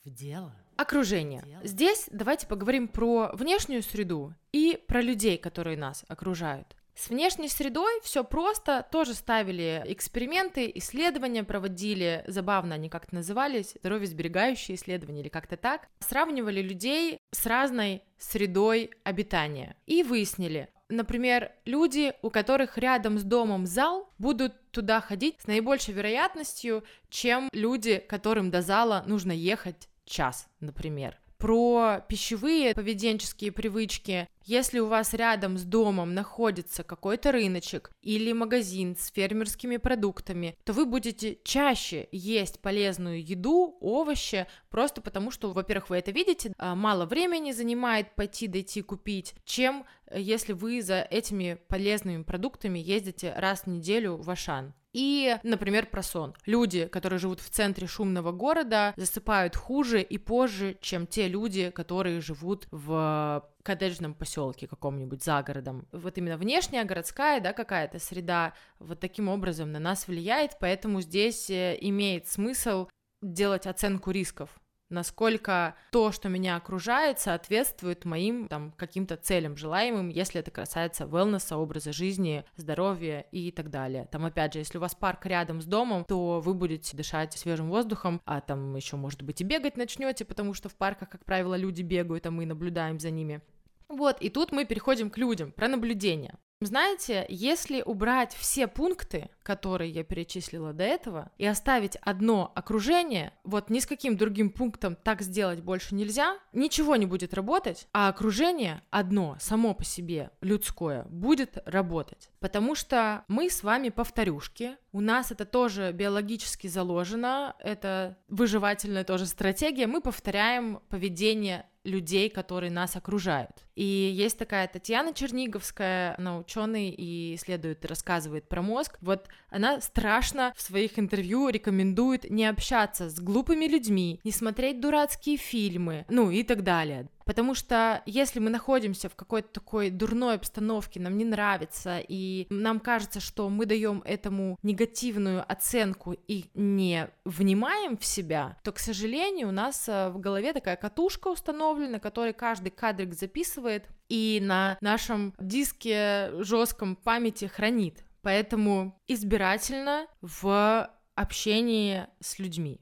в 0.04 0.10
дело. 0.10 0.54
Окружение. 0.76 1.44
Здесь 1.62 2.08
давайте 2.10 2.46
поговорим 2.46 2.88
про 2.88 3.30
внешнюю 3.34 3.82
среду 3.82 4.34
и 4.52 4.82
про 4.88 5.00
людей, 5.00 5.38
которые 5.38 5.76
нас 5.76 6.04
окружают. 6.08 6.76
С 6.94 7.08
внешней 7.08 7.48
средой 7.48 8.00
все 8.02 8.22
просто, 8.22 8.86
тоже 8.90 9.14
ставили 9.14 9.82
эксперименты, 9.86 10.70
исследования 10.74 11.42
проводили, 11.42 12.22
забавно 12.26 12.74
они 12.74 12.88
как-то 12.88 13.14
назывались, 13.14 13.74
здоровье 13.80 14.06
сберегающие 14.06 14.76
исследования 14.76 15.22
или 15.22 15.28
как-то 15.28 15.56
так, 15.56 15.88
сравнивали 16.00 16.60
людей 16.60 17.18
с 17.30 17.46
разной 17.46 18.02
средой 18.18 18.90
обитания 19.04 19.74
и 19.86 20.02
выяснили, 20.02 20.68
например, 20.90 21.52
люди, 21.64 22.12
у 22.22 22.30
которых 22.30 22.76
рядом 22.76 23.18
с 23.18 23.24
домом 23.24 23.66
зал, 23.66 24.10
будут 24.18 24.70
туда 24.70 25.00
ходить 25.00 25.40
с 25.40 25.46
наибольшей 25.46 25.94
вероятностью, 25.94 26.84
чем 27.08 27.48
люди, 27.52 27.98
которым 27.98 28.50
до 28.50 28.60
зала 28.60 29.02
нужно 29.06 29.32
ехать 29.32 29.88
час, 30.04 30.48
например 30.60 31.21
про 31.42 32.04
пищевые 32.08 32.72
поведенческие 32.72 33.50
привычки. 33.50 34.28
Если 34.44 34.78
у 34.78 34.86
вас 34.86 35.12
рядом 35.12 35.58
с 35.58 35.64
домом 35.64 36.14
находится 36.14 36.84
какой-то 36.84 37.32
рыночек 37.32 37.90
или 38.00 38.32
магазин 38.32 38.96
с 38.96 39.10
фермерскими 39.10 39.78
продуктами, 39.78 40.56
то 40.62 40.72
вы 40.72 40.86
будете 40.86 41.40
чаще 41.42 42.08
есть 42.12 42.60
полезную 42.60 43.20
еду, 43.20 43.76
овощи, 43.80 44.46
просто 44.70 45.00
потому 45.00 45.32
что, 45.32 45.50
во-первых, 45.52 45.90
вы 45.90 45.96
это 45.96 46.12
видите, 46.12 46.54
а, 46.58 46.76
мало 46.76 47.06
времени 47.06 47.50
занимает 47.50 48.14
пойти, 48.14 48.46
дойти, 48.46 48.80
купить, 48.80 49.34
чем 49.44 49.84
э, 50.06 50.20
если 50.20 50.52
вы 50.52 50.80
за 50.80 51.00
этими 51.00 51.58
полезными 51.66 52.22
продуктами 52.22 52.78
ездите 52.78 53.34
раз 53.36 53.62
в 53.62 53.66
неделю 53.66 54.16
в 54.16 54.30
Ашан. 54.30 54.74
И, 54.92 55.38
например, 55.42 55.86
про 55.86 56.02
сон. 56.02 56.34
Люди, 56.44 56.86
которые 56.86 57.18
живут 57.18 57.40
в 57.40 57.48
центре 57.48 57.86
шумного 57.86 58.32
города, 58.32 58.92
засыпают 58.96 59.56
хуже 59.56 60.02
и 60.02 60.18
позже, 60.18 60.76
чем 60.80 61.06
те 61.06 61.28
люди, 61.28 61.70
которые 61.70 62.20
живут 62.20 62.66
в 62.70 63.48
коттеджном 63.62 64.14
поселке 64.14 64.66
каком-нибудь 64.66 65.22
за 65.22 65.42
городом. 65.42 65.86
Вот 65.92 66.18
именно 66.18 66.36
внешняя 66.36 66.84
городская, 66.84 67.40
да, 67.40 67.52
какая-то 67.52 67.98
среда 67.98 68.54
вот 68.78 69.00
таким 69.00 69.28
образом 69.28 69.72
на 69.72 69.78
нас 69.78 70.08
влияет, 70.08 70.58
поэтому 70.60 71.00
здесь 71.00 71.48
э, 71.48 71.78
имеет 71.80 72.26
смысл 72.28 72.88
делать 73.22 73.66
оценку 73.66 74.10
рисков 74.10 74.61
насколько 74.92 75.74
то, 75.90 76.12
что 76.12 76.28
меня 76.28 76.56
окружает, 76.56 77.18
соответствует 77.18 78.04
моим 78.04 78.48
там 78.48 78.72
каким-то 78.76 79.16
целям 79.16 79.56
желаемым, 79.56 80.08
если 80.08 80.40
это 80.40 80.50
касается 80.50 81.04
wellness, 81.04 81.54
образа 81.54 81.92
жизни, 81.92 82.44
здоровья 82.56 83.26
и 83.32 83.50
так 83.50 83.70
далее. 83.70 84.06
Там 84.10 84.24
опять 84.24 84.52
же, 84.52 84.60
если 84.60 84.78
у 84.78 84.80
вас 84.80 84.94
парк 84.94 85.26
рядом 85.26 85.60
с 85.60 85.64
домом, 85.64 86.04
то 86.04 86.40
вы 86.40 86.54
будете 86.54 86.96
дышать 86.96 87.32
свежим 87.32 87.68
воздухом, 87.68 88.20
а 88.24 88.40
там 88.40 88.76
еще, 88.76 88.96
может 88.96 89.22
быть, 89.22 89.40
и 89.40 89.44
бегать 89.44 89.76
начнете, 89.76 90.24
потому 90.24 90.54
что 90.54 90.68
в 90.68 90.74
парках, 90.74 91.08
как 91.08 91.24
правило, 91.24 91.54
люди 91.54 91.82
бегают, 91.82 92.26
а 92.26 92.30
мы 92.30 92.46
наблюдаем 92.46 93.00
за 93.00 93.10
ними. 93.10 93.40
Вот, 93.88 94.20
и 94.20 94.30
тут 94.30 94.52
мы 94.52 94.64
переходим 94.64 95.10
к 95.10 95.18
людям, 95.18 95.52
про 95.52 95.68
наблюдение. 95.68 96.34
Знаете, 96.66 97.26
если 97.28 97.82
убрать 97.82 98.34
все 98.34 98.66
пункты, 98.66 99.30
которые 99.42 99.90
я 99.90 100.04
перечислила 100.04 100.72
до 100.72 100.84
этого, 100.84 101.30
и 101.38 101.46
оставить 101.46 101.96
одно 101.96 102.52
окружение, 102.54 103.32
вот 103.44 103.70
ни 103.70 103.80
с 103.80 103.86
каким 103.86 104.16
другим 104.16 104.50
пунктом 104.50 104.96
так 104.96 105.22
сделать 105.22 105.60
больше 105.60 105.94
нельзя, 105.94 106.38
ничего 106.52 106.96
не 106.96 107.06
будет 107.06 107.34
работать, 107.34 107.88
а 107.92 108.08
окружение 108.08 108.82
одно, 108.90 109.36
само 109.40 109.74
по 109.74 109.84
себе, 109.84 110.30
людское, 110.40 111.04
будет 111.04 111.58
работать. 111.66 112.30
Потому 112.40 112.74
что 112.74 113.24
мы 113.28 113.50
с 113.50 113.62
вами 113.62 113.88
повторюшки, 113.88 114.76
у 114.92 115.00
нас 115.00 115.32
это 115.32 115.44
тоже 115.44 115.92
биологически 115.92 116.66
заложено, 116.66 117.56
это 117.58 118.18
выживательная 118.28 119.04
тоже 119.04 119.26
стратегия, 119.26 119.86
мы 119.86 120.00
повторяем 120.00 120.80
поведение 120.88 121.66
людей, 121.84 122.30
которые 122.30 122.70
нас 122.70 122.96
окружают. 122.96 123.64
И 123.74 123.84
есть 123.84 124.38
такая 124.38 124.68
Татьяна 124.68 125.12
Черниговская, 125.12 126.14
она 126.18 126.38
ученый 126.38 126.90
и 126.90 127.34
исследует, 127.34 127.84
рассказывает 127.84 128.48
про 128.48 128.62
мозг. 128.62 128.98
Вот 129.00 129.28
она 129.50 129.80
страшно 129.80 130.52
в 130.56 130.60
своих 130.60 130.98
интервью 130.98 131.48
рекомендует 131.48 132.30
не 132.30 132.46
общаться 132.46 133.10
с 133.10 133.18
глупыми 133.18 133.64
людьми, 133.66 134.20
не 134.24 134.32
смотреть 134.32 134.80
дурацкие 134.80 135.36
фильмы, 135.36 136.04
ну 136.08 136.30
и 136.30 136.42
так 136.42 136.62
далее. 136.62 137.08
Потому 137.32 137.54
что 137.54 138.02
если 138.04 138.40
мы 138.40 138.50
находимся 138.50 139.08
в 139.08 139.16
какой-то 139.16 139.48
такой 139.48 139.88
дурной 139.88 140.34
обстановке, 140.34 141.00
нам 141.00 141.16
не 141.16 141.24
нравится, 141.24 141.98
и 142.06 142.46
нам 142.50 142.78
кажется, 142.78 143.20
что 143.20 143.48
мы 143.48 143.64
даем 143.64 144.02
этому 144.04 144.58
негативную 144.62 145.42
оценку 145.50 146.12
и 146.12 146.50
не 146.52 147.08
внимаем 147.24 147.96
в 147.96 148.04
себя, 148.04 148.58
то, 148.62 148.70
к 148.70 148.78
сожалению, 148.78 149.48
у 149.48 149.50
нас 149.50 149.88
э, 149.88 150.10
в 150.10 150.20
голове 150.20 150.52
такая 150.52 150.76
катушка 150.76 151.28
установлена, 151.28 152.00
которой 152.00 152.34
каждый 152.34 152.68
кадрик 152.68 153.14
записывает 153.14 153.86
и 154.10 154.38
на 154.42 154.76
нашем 154.82 155.32
диске 155.38 156.32
жестком 156.40 156.96
памяти 156.96 157.46
хранит. 157.46 158.04
Поэтому 158.20 159.00
избирательно 159.08 160.06
в 160.20 160.86
общении 161.14 162.06
с 162.20 162.38
людьми. 162.38 162.81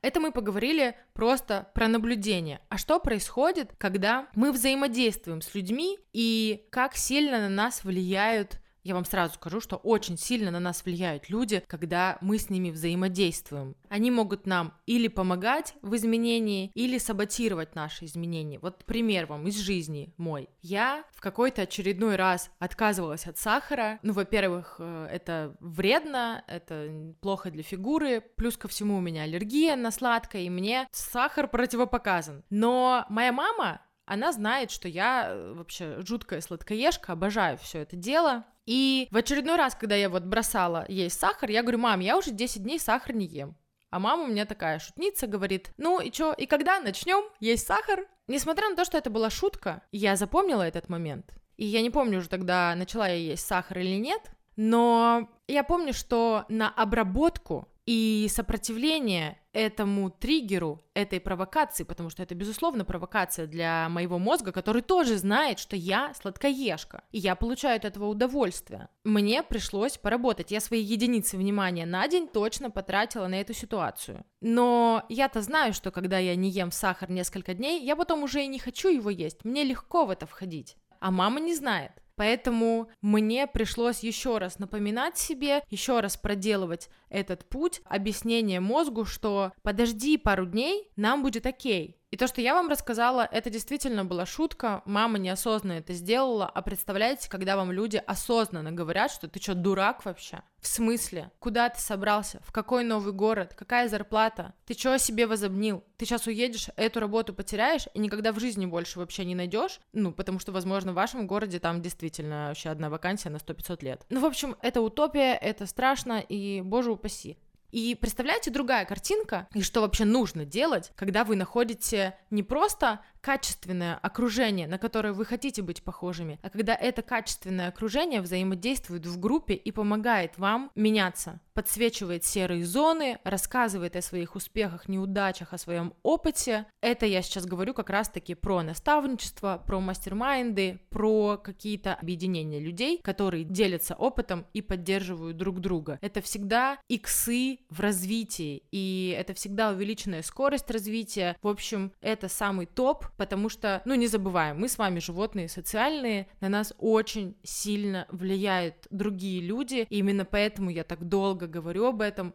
Это 0.00 0.20
мы 0.20 0.30
поговорили 0.30 0.96
просто 1.12 1.70
про 1.74 1.88
наблюдение. 1.88 2.60
А 2.68 2.78
что 2.78 3.00
происходит, 3.00 3.72
когда 3.78 4.28
мы 4.34 4.52
взаимодействуем 4.52 5.40
с 5.40 5.54
людьми 5.54 5.98
и 6.12 6.66
как 6.70 6.96
сильно 6.96 7.40
на 7.40 7.48
нас 7.48 7.82
влияют 7.82 8.60
я 8.84 8.94
вам 8.94 9.04
сразу 9.04 9.34
скажу, 9.34 9.60
что 9.60 9.76
очень 9.76 10.16
сильно 10.16 10.50
на 10.50 10.60
нас 10.60 10.84
влияют 10.84 11.28
люди, 11.28 11.62
когда 11.66 12.18
мы 12.20 12.38
с 12.38 12.50
ними 12.50 12.70
взаимодействуем. 12.70 13.76
Они 13.88 14.10
могут 14.10 14.46
нам 14.46 14.74
или 14.86 15.08
помогать 15.08 15.74
в 15.82 15.94
изменении, 15.96 16.70
или 16.74 16.98
саботировать 16.98 17.74
наши 17.74 18.04
изменения. 18.04 18.58
Вот 18.60 18.84
пример 18.84 19.26
вам 19.26 19.46
из 19.46 19.58
жизни 19.58 20.14
мой. 20.16 20.48
Я 20.60 21.04
в 21.12 21.20
какой-то 21.20 21.62
очередной 21.62 22.16
раз 22.16 22.50
отказывалась 22.58 23.26
от 23.26 23.38
сахара. 23.38 23.98
Ну, 24.02 24.12
во-первых, 24.12 24.76
э, 24.78 25.08
это 25.10 25.56
вредно, 25.60 26.44
это 26.46 27.14
плохо 27.20 27.50
для 27.50 27.62
фигуры, 27.62 28.20
плюс 28.36 28.56
ко 28.56 28.68
всему 28.68 28.98
у 28.98 29.00
меня 29.00 29.22
аллергия 29.22 29.76
на 29.76 29.90
сладкое, 29.90 30.42
и 30.42 30.50
мне 30.50 30.88
сахар 30.92 31.48
противопоказан. 31.48 32.44
Но 32.50 33.04
моя 33.08 33.32
мама 33.32 33.80
она 34.08 34.32
знает, 34.32 34.70
что 34.70 34.88
я 34.88 35.28
э, 35.28 35.52
вообще 35.54 36.00
жуткая 36.00 36.40
сладкоежка, 36.40 37.12
обожаю 37.12 37.58
все 37.58 37.80
это 37.80 37.94
дело. 37.94 38.44
И 38.64 39.08
в 39.10 39.16
очередной 39.16 39.56
раз, 39.56 39.74
когда 39.74 39.94
я 39.94 40.08
вот 40.08 40.24
бросала 40.24 40.84
есть 40.88 41.18
сахар, 41.18 41.50
я 41.50 41.62
говорю, 41.62 41.78
мам, 41.78 42.00
я 42.00 42.16
уже 42.16 42.30
10 42.30 42.62
дней 42.62 42.78
сахар 42.78 43.14
не 43.14 43.26
ем. 43.26 43.56
А 43.90 43.98
мама 43.98 44.24
у 44.24 44.26
меня 44.26 44.44
такая 44.44 44.78
шутница, 44.78 45.26
говорит, 45.26 45.72
ну 45.78 46.00
и 46.00 46.10
чё, 46.10 46.32
и 46.32 46.46
когда 46.46 46.80
начнем 46.80 47.24
есть 47.40 47.66
сахар? 47.66 48.06
Несмотря 48.26 48.68
на 48.68 48.76
то, 48.76 48.84
что 48.84 48.98
это 48.98 49.08
была 49.08 49.30
шутка, 49.30 49.82
я 49.92 50.16
запомнила 50.16 50.62
этот 50.62 50.88
момент. 50.88 51.32
И 51.56 51.64
я 51.64 51.80
не 51.82 51.90
помню 51.90 52.18
уже 52.18 52.28
тогда, 52.28 52.74
начала 52.76 53.08
я 53.08 53.14
есть 53.14 53.46
сахар 53.46 53.78
или 53.78 53.96
нет, 53.98 54.30
но 54.56 55.28
я 55.46 55.64
помню, 55.64 55.92
что 55.92 56.44
на 56.48 56.68
обработку 56.68 57.68
и 57.88 58.28
сопротивление 58.28 59.38
этому 59.54 60.10
триггеру, 60.10 60.78
этой 60.92 61.20
провокации, 61.20 61.84
потому 61.84 62.10
что 62.10 62.22
это, 62.22 62.34
безусловно, 62.34 62.84
провокация 62.84 63.46
для 63.46 63.88
моего 63.88 64.18
мозга, 64.18 64.52
который 64.52 64.82
тоже 64.82 65.16
знает, 65.16 65.58
что 65.58 65.74
я 65.74 66.12
сладкоежка, 66.12 67.04
и 67.12 67.18
я 67.18 67.34
получаю 67.34 67.76
от 67.76 67.86
этого 67.86 68.08
удовольствие. 68.08 68.90
Мне 69.04 69.42
пришлось 69.42 69.96
поработать. 69.96 70.50
Я 70.50 70.60
свои 70.60 70.82
единицы 70.82 71.38
внимания 71.38 71.86
на 71.86 72.06
день 72.08 72.28
точно 72.28 72.70
потратила 72.70 73.26
на 73.26 73.40
эту 73.40 73.54
ситуацию. 73.54 74.22
Но 74.42 75.06
я-то 75.08 75.40
знаю, 75.40 75.72
что 75.72 75.90
когда 75.90 76.18
я 76.18 76.36
не 76.36 76.50
ем 76.50 76.72
сахар 76.72 77.10
несколько 77.10 77.54
дней, 77.54 77.82
я 77.82 77.96
потом 77.96 78.22
уже 78.22 78.44
и 78.44 78.48
не 78.48 78.58
хочу 78.58 78.90
его 78.90 79.08
есть. 79.08 79.46
Мне 79.46 79.64
легко 79.64 80.04
в 80.04 80.10
это 80.10 80.26
входить. 80.26 80.76
А 81.00 81.10
мама 81.10 81.40
не 81.40 81.54
знает. 81.54 81.92
Поэтому 82.18 82.88
мне 83.00 83.46
пришлось 83.46 84.00
еще 84.00 84.38
раз 84.38 84.58
напоминать 84.58 85.16
себе, 85.16 85.62
еще 85.70 86.00
раз 86.00 86.16
проделывать 86.16 86.90
этот 87.10 87.48
путь, 87.48 87.80
объяснение 87.84 88.58
мозгу, 88.58 89.04
что 89.04 89.52
подожди 89.62 90.18
пару 90.18 90.44
дней, 90.44 90.90
нам 90.96 91.22
будет 91.22 91.46
окей. 91.46 91.97
И 92.10 92.16
то, 92.16 92.26
что 92.26 92.40
я 92.40 92.54
вам 92.54 92.70
рассказала, 92.70 93.28
это 93.30 93.50
действительно 93.50 94.02
была 94.02 94.24
шутка, 94.24 94.80
мама 94.86 95.18
неосознанно 95.18 95.78
это 95.78 95.92
сделала, 95.92 96.46
а 96.46 96.62
представляете, 96.62 97.28
когда 97.28 97.54
вам 97.54 97.70
люди 97.70 98.02
осознанно 98.06 98.72
говорят, 98.72 99.10
что 99.10 99.28
ты 99.28 99.38
что, 99.42 99.54
дурак 99.54 100.06
вообще? 100.06 100.40
В 100.58 100.66
смысле? 100.66 101.30
Куда 101.38 101.68
ты 101.68 101.78
собрался? 101.80 102.40
В 102.46 102.50
какой 102.50 102.82
новый 102.82 103.12
город? 103.12 103.52
Какая 103.54 103.88
зарплата? 103.88 104.54
Ты 104.64 104.72
что 104.72 104.94
о 104.94 104.98
себе 104.98 105.26
возобнил? 105.26 105.84
Ты 105.98 106.06
сейчас 106.06 106.26
уедешь, 106.26 106.68
эту 106.76 106.98
работу 107.00 107.34
потеряешь 107.34 107.88
и 107.92 107.98
никогда 107.98 108.32
в 108.32 108.40
жизни 108.40 108.64
больше 108.64 108.98
вообще 108.98 109.26
не 109.26 109.34
найдешь? 109.34 109.78
Ну, 109.92 110.12
потому 110.12 110.38
что, 110.38 110.50
возможно, 110.50 110.92
в 110.92 110.96
вашем 110.96 111.26
городе 111.26 111.60
там 111.60 111.82
действительно 111.82 112.46
вообще 112.48 112.70
одна 112.70 112.88
вакансия 112.88 113.28
на 113.28 113.36
100-500 113.36 113.84
лет. 113.84 114.06
Ну, 114.08 114.20
в 114.20 114.24
общем, 114.24 114.56
это 114.62 114.80
утопия, 114.80 115.34
это 115.34 115.66
страшно, 115.66 116.20
и, 116.20 116.62
боже 116.62 116.90
упаси. 116.90 117.36
И 117.70 117.94
представляете, 117.94 118.50
другая 118.50 118.84
картинка, 118.84 119.46
и 119.54 119.62
что 119.62 119.82
вообще 119.82 120.04
нужно 120.04 120.44
делать, 120.44 120.92
когда 120.96 121.24
вы 121.24 121.36
находите 121.36 122.18
не 122.30 122.42
просто 122.42 123.00
качественное 123.20 123.96
окружение, 123.96 124.66
на 124.66 124.78
которое 124.78 125.12
вы 125.12 125.24
хотите 125.24 125.62
быть 125.62 125.82
похожими, 125.82 126.38
а 126.42 126.50
когда 126.50 126.74
это 126.74 127.02
качественное 127.02 127.68
окружение 127.68 128.20
взаимодействует 128.20 129.06
в 129.06 129.18
группе 129.18 129.54
и 129.54 129.72
помогает 129.72 130.38
вам 130.38 130.70
меняться, 130.74 131.40
подсвечивает 131.58 132.24
серые 132.24 132.64
зоны, 132.64 133.18
рассказывает 133.24 133.96
о 133.96 134.00
своих 134.00 134.36
успехах, 134.36 134.88
неудачах, 134.88 135.52
о 135.52 135.58
своем 135.58 135.92
опыте. 136.04 136.66
Это 136.80 137.04
я 137.04 137.20
сейчас 137.20 137.46
говорю 137.46 137.74
как 137.74 137.90
раз-таки 137.90 138.34
про 138.34 138.62
наставничество, 138.62 139.60
про 139.66 139.80
мастер-майнды, 139.80 140.78
про 140.88 141.36
какие-то 141.36 141.94
объединения 141.94 142.60
людей, 142.60 143.00
которые 143.02 143.42
делятся 143.42 143.96
опытом 143.96 144.46
и 144.52 144.62
поддерживают 144.62 145.36
друг 145.36 145.58
друга. 145.58 145.98
Это 146.00 146.20
всегда 146.20 146.78
иксы 146.86 147.58
в 147.70 147.80
развитии, 147.80 148.62
и 148.70 149.12
это 149.18 149.34
всегда 149.34 149.70
увеличенная 149.70 150.22
скорость 150.22 150.70
развития. 150.70 151.36
В 151.42 151.48
общем, 151.48 151.92
это 152.00 152.28
самый 152.28 152.66
топ, 152.66 153.08
потому 153.18 153.50
что, 153.50 153.82
ну, 153.84 153.94
не 153.94 154.06
забываем, 154.06 154.58
мы 154.58 154.68
с 154.70 154.78
вами 154.78 155.00
животные 155.00 155.48
социальные, 155.48 156.28
на 156.40 156.48
нас 156.48 156.72
очень 156.78 157.36
сильно 157.42 158.06
влияют 158.10 158.86
другие 158.90 159.42
люди, 159.42 159.86
и 159.90 159.98
именно 159.98 160.24
поэтому 160.24 160.70
я 160.70 160.84
так 160.84 161.06
долго 161.06 161.46
говорю 161.46 161.84
об 161.84 162.00
этом. 162.00 162.32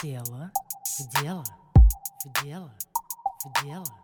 Тело 0.00 0.52
дело, 1.22 1.44
дело, 2.42 2.70
дело. 3.62 4.01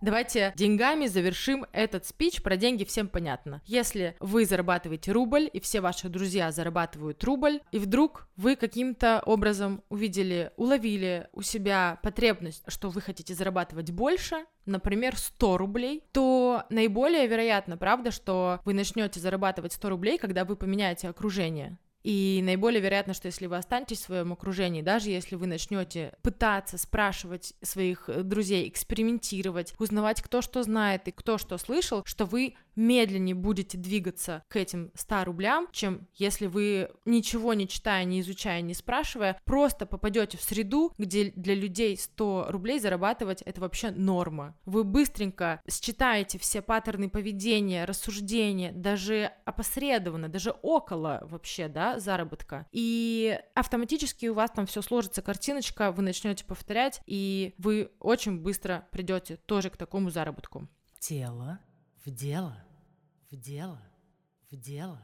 Давайте 0.00 0.52
деньгами 0.56 1.06
завершим 1.06 1.66
этот 1.72 2.06
спич. 2.06 2.42
Про 2.42 2.56
деньги 2.56 2.84
всем 2.84 3.08
понятно. 3.08 3.62
Если 3.64 4.16
вы 4.20 4.44
зарабатываете 4.44 5.12
рубль, 5.12 5.48
и 5.52 5.60
все 5.60 5.80
ваши 5.80 6.08
друзья 6.08 6.52
зарабатывают 6.52 7.22
рубль, 7.24 7.60
и 7.72 7.78
вдруг 7.78 8.28
вы 8.36 8.56
каким-то 8.56 9.22
образом 9.24 9.82
увидели, 9.88 10.52
уловили 10.56 11.28
у 11.32 11.42
себя 11.42 11.98
потребность, 12.02 12.62
что 12.68 12.90
вы 12.90 13.00
хотите 13.00 13.34
зарабатывать 13.34 13.90
больше, 13.90 14.44
например, 14.66 15.16
100 15.16 15.58
рублей, 15.58 16.04
то 16.12 16.64
наиболее 16.70 17.26
вероятно, 17.26 17.76
правда, 17.76 18.10
что 18.10 18.60
вы 18.64 18.74
начнете 18.74 19.20
зарабатывать 19.20 19.72
100 19.72 19.88
рублей, 19.88 20.18
когда 20.18 20.44
вы 20.44 20.56
поменяете 20.56 21.08
окружение. 21.08 21.78
И 22.06 22.40
наиболее 22.44 22.80
вероятно, 22.80 23.14
что 23.14 23.26
если 23.26 23.46
вы 23.46 23.56
останетесь 23.56 23.98
в 23.98 24.04
своем 24.04 24.32
окружении, 24.32 24.80
даже 24.80 25.10
если 25.10 25.34
вы 25.34 25.48
начнете 25.48 26.12
пытаться 26.22 26.78
спрашивать 26.78 27.54
своих 27.62 28.08
э, 28.08 28.22
друзей, 28.22 28.68
экспериментировать, 28.68 29.74
узнавать, 29.80 30.22
кто 30.22 30.40
что 30.40 30.62
знает 30.62 31.08
и 31.08 31.10
кто 31.10 31.36
что 31.36 31.58
слышал, 31.58 32.04
что 32.06 32.24
вы 32.24 32.54
медленнее 32.76 33.34
будете 33.34 33.78
двигаться 33.78 34.44
к 34.48 34.56
этим 34.56 34.92
100 34.94 35.24
рублям, 35.24 35.68
чем 35.72 36.06
если 36.14 36.46
вы 36.46 36.90
ничего 37.04 37.54
не 37.54 37.66
читая, 37.66 38.04
не 38.04 38.20
изучая, 38.20 38.60
не 38.60 38.74
спрашивая, 38.74 39.40
просто 39.44 39.86
попадете 39.86 40.38
в 40.38 40.42
среду, 40.42 40.92
где 40.98 41.32
для 41.34 41.54
людей 41.54 41.96
100 41.96 42.46
рублей 42.50 42.78
зарабатывать 42.78 43.42
это 43.42 43.60
вообще 43.60 43.90
норма. 43.90 44.56
Вы 44.64 44.84
быстренько 44.84 45.60
считаете 45.70 46.38
все 46.38 46.62
паттерны 46.62 47.08
поведения, 47.08 47.84
рассуждения, 47.84 48.72
даже 48.72 49.32
опосредованно, 49.44 50.28
даже 50.28 50.54
около 50.62 51.20
вообще, 51.22 51.68
да, 51.68 51.98
заработка. 51.98 52.66
И 52.72 53.38
автоматически 53.54 54.26
у 54.26 54.34
вас 54.34 54.50
там 54.50 54.66
все 54.66 54.82
сложится 54.82 55.22
картиночка, 55.22 55.92
вы 55.92 56.02
начнете 56.02 56.44
повторять, 56.44 57.00
и 57.06 57.54
вы 57.58 57.90
очень 58.00 58.40
быстро 58.40 58.86
придете 58.90 59.36
тоже 59.36 59.70
к 59.70 59.76
такому 59.76 60.10
заработку. 60.10 60.68
Тело 60.98 61.60
в 62.04 62.10
дело 62.10 62.65
дело, 63.36 63.80
в 64.50 64.56
дело, 64.56 65.00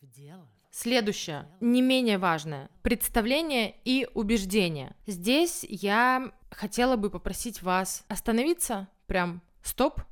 в 0.00 0.06
дело. 0.06 0.48
Следующее, 0.70 1.48
не 1.60 1.82
менее 1.82 2.18
важное, 2.18 2.68
представление 2.82 3.74
и 3.84 4.06
убеждение. 4.14 4.94
Здесь 5.06 5.64
я 5.68 6.32
хотела 6.50 6.96
бы 6.96 7.10
попросить 7.10 7.62
вас 7.62 8.04
остановиться, 8.08 8.88
прям 9.06 9.42
стоп, 9.62 10.02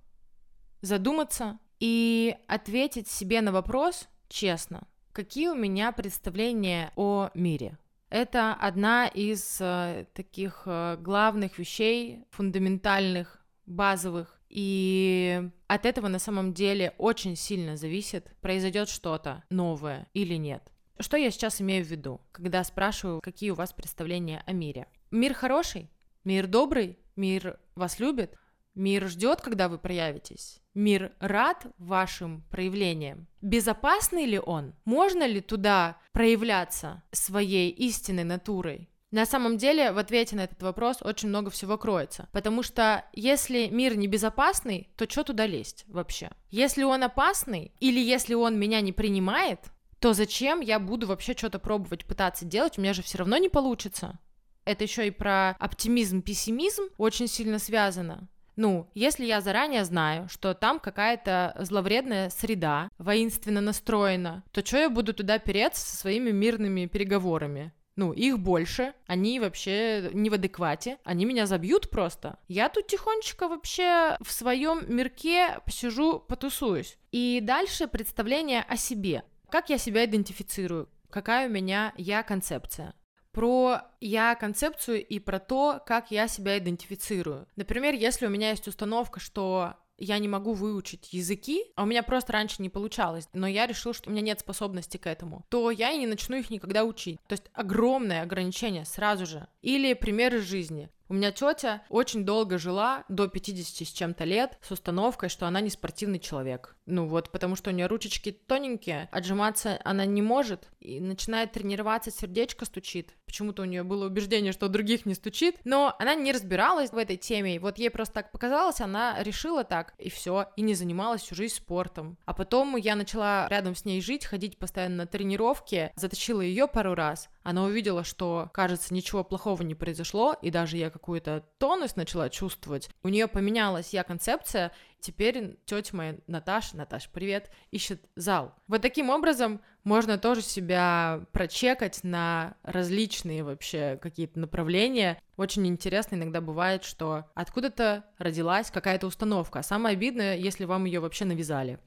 задуматься 0.80 1.58
и 1.80 2.36
ответить 2.46 3.08
себе 3.08 3.40
на 3.40 3.52
вопрос 3.52 4.08
честно, 4.28 4.86
какие 5.12 5.48
у 5.48 5.54
меня 5.54 5.92
представления 5.92 6.92
о 6.96 7.30
мире. 7.34 7.78
Это 8.08 8.54
одна 8.54 9.06
из 9.06 9.58
э, 9.60 10.06
таких 10.14 10.62
э, 10.66 10.96
главных 11.00 11.58
вещей, 11.58 12.24
фундаментальных, 12.30 13.44
базовых, 13.66 14.38
и 14.54 15.50
от 15.66 15.84
этого 15.84 16.06
на 16.06 16.20
самом 16.20 16.54
деле 16.54 16.94
очень 16.96 17.34
сильно 17.34 17.76
зависит, 17.76 18.30
произойдет 18.40 18.88
что-то 18.88 19.42
новое 19.50 20.08
или 20.14 20.34
нет. 20.34 20.62
Что 21.00 21.16
я 21.16 21.32
сейчас 21.32 21.60
имею 21.60 21.84
в 21.84 21.88
виду, 21.88 22.20
когда 22.30 22.62
спрашиваю, 22.62 23.20
какие 23.20 23.50
у 23.50 23.56
вас 23.56 23.72
представления 23.72 24.44
о 24.46 24.52
мире? 24.52 24.86
Мир 25.10 25.34
хороший? 25.34 25.90
Мир 26.22 26.46
добрый? 26.46 27.00
Мир 27.16 27.58
вас 27.74 27.98
любит? 27.98 28.36
Мир 28.76 29.08
ждет, 29.08 29.40
когда 29.40 29.68
вы 29.68 29.76
проявитесь? 29.76 30.60
Мир 30.72 31.12
рад 31.18 31.66
вашим 31.76 32.42
проявлениям? 32.48 33.26
Безопасный 33.40 34.24
ли 34.24 34.38
он? 34.38 34.74
Можно 34.84 35.26
ли 35.26 35.40
туда 35.40 35.98
проявляться 36.12 37.02
своей 37.10 37.70
истинной 37.70 38.24
натурой? 38.24 38.88
На 39.14 39.26
самом 39.26 39.58
деле, 39.58 39.92
в 39.92 39.98
ответе 39.98 40.34
на 40.34 40.40
этот 40.40 40.60
вопрос 40.60 40.96
очень 41.00 41.28
много 41.28 41.48
всего 41.48 41.78
кроется. 41.78 42.28
Потому 42.32 42.64
что 42.64 43.04
если 43.12 43.68
мир 43.68 43.96
небезопасный, 43.96 44.88
то 44.96 45.08
что 45.08 45.22
туда 45.22 45.46
лезть 45.46 45.84
вообще? 45.86 46.30
Если 46.50 46.82
он 46.82 47.04
опасный, 47.04 47.70
или 47.78 48.00
если 48.00 48.34
он 48.34 48.58
меня 48.58 48.80
не 48.80 48.90
принимает, 48.90 49.60
то 50.00 50.14
зачем 50.14 50.58
я 50.58 50.80
буду 50.80 51.06
вообще 51.06 51.34
что-то 51.34 51.60
пробовать, 51.60 52.06
пытаться 52.06 52.44
делать? 52.44 52.76
У 52.76 52.80
меня 52.80 52.92
же 52.92 53.04
все 53.04 53.18
равно 53.18 53.36
не 53.36 53.48
получится. 53.48 54.18
Это 54.64 54.82
еще 54.82 55.06
и 55.06 55.12
про 55.12 55.50
оптимизм, 55.60 56.20
пессимизм 56.20 56.82
очень 56.98 57.28
сильно 57.28 57.60
связано. 57.60 58.28
Ну, 58.56 58.90
если 58.94 59.26
я 59.26 59.40
заранее 59.40 59.84
знаю, 59.84 60.28
что 60.28 60.54
там 60.54 60.80
какая-то 60.80 61.54
зловредная 61.60 62.30
среда, 62.30 62.88
воинственно 62.98 63.60
настроена, 63.60 64.42
то 64.50 64.66
что 64.66 64.78
я 64.78 64.90
буду 64.90 65.14
туда 65.14 65.38
переться 65.38 65.88
со 65.88 65.96
своими 65.98 66.32
мирными 66.32 66.86
переговорами? 66.86 67.72
Ну, 67.96 68.12
их 68.12 68.40
больше, 68.40 68.92
они 69.06 69.38
вообще 69.38 70.10
не 70.12 70.28
в 70.28 70.34
адеквате, 70.34 70.98
они 71.04 71.24
меня 71.24 71.46
забьют 71.46 71.90
просто. 71.90 72.38
Я 72.48 72.68
тут 72.68 72.88
тихонечко 72.88 73.46
вообще 73.46 74.16
в 74.20 74.32
своем 74.32 74.84
мирке 74.88 75.60
посижу, 75.64 76.18
потусуюсь. 76.18 76.98
И 77.12 77.40
дальше 77.40 77.86
представление 77.86 78.62
о 78.62 78.76
себе. 78.76 79.22
Как 79.48 79.70
я 79.70 79.78
себя 79.78 80.04
идентифицирую? 80.04 80.88
Какая 81.10 81.48
у 81.48 81.52
меня 81.52 81.92
я-концепция? 81.96 82.94
про 83.34 83.80
я 84.00 84.36
концепцию 84.36 85.04
и 85.04 85.18
про 85.18 85.40
то, 85.40 85.82
как 85.84 86.10
я 86.12 86.28
себя 86.28 86.56
идентифицирую. 86.56 87.48
Например, 87.56 87.92
если 87.92 88.26
у 88.26 88.30
меня 88.30 88.50
есть 88.50 88.68
установка, 88.68 89.18
что 89.18 89.74
я 89.98 90.18
не 90.18 90.28
могу 90.28 90.52
выучить 90.52 91.12
языки, 91.12 91.64
а 91.76 91.82
у 91.82 91.86
меня 91.86 92.02
просто 92.02 92.32
раньше 92.32 92.62
не 92.62 92.68
получалось, 92.68 93.28
но 93.32 93.46
я 93.46 93.66
решил, 93.66 93.92
что 93.92 94.10
у 94.10 94.12
меня 94.12 94.22
нет 94.22 94.40
способности 94.40 94.96
к 94.96 95.06
этому, 95.06 95.44
то 95.48 95.70
я 95.70 95.90
и 95.92 95.98
не 95.98 96.06
начну 96.06 96.36
их 96.36 96.50
никогда 96.50 96.84
учить. 96.84 97.18
То 97.26 97.32
есть 97.34 97.44
огромное 97.52 98.22
ограничение 98.22 98.84
сразу 98.84 99.26
же. 99.26 99.46
Или 99.62 99.94
примеры 99.94 100.40
жизни. 100.40 100.90
У 101.14 101.16
меня 101.16 101.30
тетя 101.30 101.80
очень 101.90 102.24
долго 102.24 102.58
жила, 102.58 103.04
до 103.08 103.28
50 103.28 103.86
с 103.86 103.92
чем-то 103.92 104.24
лет, 104.24 104.58
с 104.62 104.72
установкой, 104.72 105.28
что 105.28 105.46
она 105.46 105.60
не 105.60 105.70
спортивный 105.70 106.18
человек. 106.18 106.74
Ну 106.86 107.06
вот, 107.06 107.30
потому 107.30 107.54
что 107.54 107.70
у 107.70 107.72
нее 107.72 107.86
ручечки 107.86 108.32
тоненькие, 108.32 109.08
отжиматься 109.12 109.80
она 109.84 110.06
не 110.06 110.22
может, 110.22 110.70
и 110.80 110.98
начинает 111.00 111.52
тренироваться, 111.52 112.10
сердечко 112.10 112.64
стучит. 112.64 113.14
Почему-то 113.26 113.62
у 113.62 113.64
нее 113.64 113.84
было 113.84 114.06
убеждение, 114.06 114.50
что 114.50 114.66
у 114.66 114.68
других 114.68 115.06
не 115.06 115.14
стучит, 115.14 115.60
но 115.62 115.94
она 116.00 116.16
не 116.16 116.32
разбиралась 116.32 116.90
в 116.90 116.98
этой 116.98 117.16
теме, 117.16 117.54
и 117.54 117.58
вот 117.60 117.78
ей 117.78 117.90
просто 117.90 118.14
так 118.14 118.32
показалось, 118.32 118.80
она 118.80 119.22
решила 119.22 119.62
так, 119.62 119.94
и 119.98 120.10
все, 120.10 120.48
и 120.56 120.62
не 120.62 120.74
занималась 120.74 121.22
всю 121.22 121.36
жизнь 121.36 121.54
спортом. 121.54 122.18
А 122.24 122.34
потом 122.34 122.74
я 122.74 122.96
начала 122.96 123.46
рядом 123.48 123.76
с 123.76 123.84
ней 123.84 124.02
жить, 124.02 124.26
ходить 124.26 124.58
постоянно 124.58 124.96
на 124.96 125.06
тренировки, 125.06 125.92
затащила 125.94 126.40
ее 126.40 126.66
пару 126.66 126.96
раз, 126.96 127.30
она 127.44 127.62
увидела, 127.62 128.02
что, 128.02 128.50
кажется, 128.52 128.92
ничего 128.92 129.22
плохого 129.22 129.62
не 129.62 129.74
произошло, 129.76 130.34
и 130.42 130.50
даже 130.50 130.76
я 130.76 130.90
как 130.90 131.04
какую-то 131.04 131.44
тонус 131.58 131.96
начала 131.96 132.30
чувствовать. 132.30 132.88
У 133.02 133.10
нее 133.10 133.28
поменялась 133.28 133.92
я 133.92 134.04
концепция, 134.04 134.72
теперь 135.00 135.58
тетя 135.66 135.94
моя 135.94 136.16
Наташа, 136.26 136.78
Наташа, 136.78 137.10
привет, 137.12 137.50
ищет 137.70 138.00
зал. 138.16 138.54
Вот 138.68 138.80
таким 138.80 139.10
образом 139.10 139.60
можно 139.82 140.16
тоже 140.16 140.40
себя 140.40 141.26
прочекать 141.32 142.02
на 142.02 142.56
различные 142.62 143.44
вообще 143.44 143.98
какие-то 144.00 144.40
направления. 144.40 145.20
Очень 145.36 145.66
интересно 145.66 146.14
иногда 146.14 146.40
бывает, 146.40 146.84
что 146.84 147.26
откуда-то 147.34 148.06
родилась 148.16 148.70
какая-то 148.70 149.06
установка. 149.06 149.58
А 149.58 149.62
самое 149.62 149.92
обидное, 149.92 150.38
если 150.38 150.64
вам 150.64 150.86
ее 150.86 151.00
вообще 151.00 151.26
навязали. 151.26 151.78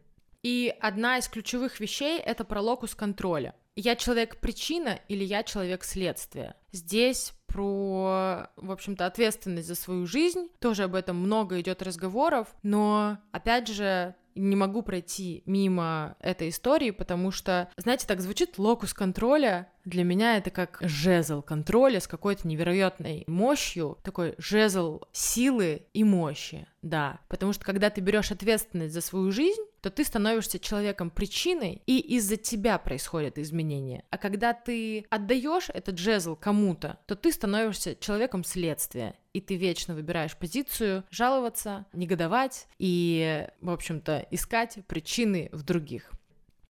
И 0.44 0.72
одна 0.80 1.18
из 1.18 1.28
ключевых 1.28 1.80
вещей— 1.80 2.20
это 2.24 2.44
про 2.44 2.62
локус 2.62 2.94
контроля. 2.94 3.56
Я 3.80 3.96
человек-причина 3.96 5.00
или 5.08 5.24
я 5.24 5.44
человек-следствие? 5.44 6.56
Здесь 6.72 7.34
про, 7.46 8.50
в 8.56 8.72
общем-то, 8.72 9.06
ответственность 9.06 9.68
за 9.68 9.76
свою 9.76 10.08
жизнь. 10.08 10.50
Тоже 10.60 10.86
об 10.86 10.96
этом 10.96 11.18
много 11.18 11.62
идет 11.62 11.84
разговоров, 11.84 12.48
но, 12.64 13.20
опять 13.32 13.68
же, 13.68 14.16
не 14.34 14.56
могу 14.56 14.82
пройти 14.82 15.44
мимо 15.46 16.16
этой 16.20 16.50
истории, 16.50 16.90
потому 16.90 17.30
что, 17.32 17.70
знаете, 17.78 18.08
так 18.08 18.22
звучит 18.22 18.58
локус 18.58 18.96
контроля. 18.96 19.72
Для 19.86 20.04
меня 20.04 20.38
это 20.38 20.50
как 20.50 20.80
жезл 20.82 21.42
контроля 21.42 22.00
с 22.00 22.08
какой-то 22.08 22.48
невероятной 22.48 23.26
мощью, 23.28 23.98
такой 24.04 24.34
жезл 24.40 25.02
силы 25.12 25.88
и 25.94 26.04
мощи, 26.04 26.68
да. 26.82 27.20
Потому 27.30 27.54
что 27.54 27.64
когда 27.64 27.90
ты 27.90 28.02
берешь 28.02 28.32
ответственность 28.32 28.94
за 28.94 29.02
свою 29.02 29.32
жизнь, 29.32 29.62
то 29.88 29.92
ты 29.92 30.04
становишься 30.04 30.60
человеком 30.60 31.10
причиной, 31.10 31.82
и 31.86 32.00
из-за 32.18 32.36
тебя 32.36 32.78
происходят 32.78 33.38
изменения. 33.38 34.04
А 34.10 34.18
когда 34.18 34.52
ты 34.54 35.06
отдаешь 35.10 35.70
этот 35.74 35.98
жезл 35.98 36.36
кому-то, 36.36 37.00
то 37.06 37.16
ты 37.16 37.32
становишься 37.32 37.96
человеком 37.96 38.44
следствия, 38.44 39.16
и 39.32 39.40
ты 39.40 39.56
вечно 39.56 39.96
выбираешь 39.96 40.36
позицию 40.36 41.06
жаловаться, 41.10 41.86
негодовать 41.94 42.68
и, 42.80 43.48
в 43.62 43.70
общем-то, 43.70 44.28
искать 44.30 44.80
причины 44.88 45.48
в 45.54 45.64
других. 45.64 46.12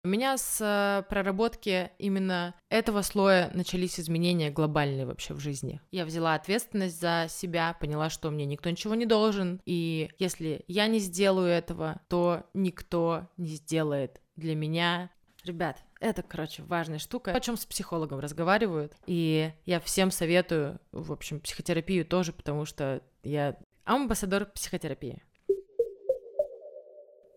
У 0.05 0.09
меня 0.09 0.37
с 0.37 0.59
э, 0.59 1.07
проработки 1.07 1.91
именно 1.97 2.55
этого 2.67 3.03
слоя 3.03 3.49
начались 3.53 4.01
изменения 4.01 4.51
глобальные 4.51 5.05
вообще 5.05 5.33
в 5.33 5.39
жизни. 5.39 5.79
Я 5.91 6.03
взяла 6.03 6.33
ответственность 6.33 6.99
за 6.99 7.27
себя, 7.29 7.77
поняла, 7.79 8.09
что 8.09 8.29
мне 8.29 8.45
никто 8.45 8.69
ничего 8.69 8.95
не 8.95 9.05
должен, 9.05 9.61
и 9.65 10.09
если 10.19 10.65
я 10.67 10.87
не 10.87 10.99
сделаю 10.99 11.47
этого, 11.47 12.01
то 12.09 12.43
никто 12.53 13.29
не 13.37 13.55
сделает 13.55 14.19
для 14.35 14.55
меня. 14.55 15.09
Ребят, 15.45 15.81
это, 16.01 16.21
короче, 16.21 16.63
важная 16.63 16.99
штука, 16.99 17.31
о 17.31 17.39
чем 17.39 17.55
с 17.55 17.65
психологом 17.65 18.19
разговаривают. 18.19 18.93
И 19.05 19.53
я 19.65 19.79
всем 19.79 20.11
советую, 20.11 20.81
в 20.91 21.13
общем, 21.13 21.39
психотерапию 21.39 22.05
тоже, 22.05 22.33
потому 22.33 22.65
что 22.65 23.01
я 23.23 23.55
амбассадор 23.85 24.47
психотерапии. 24.47 25.23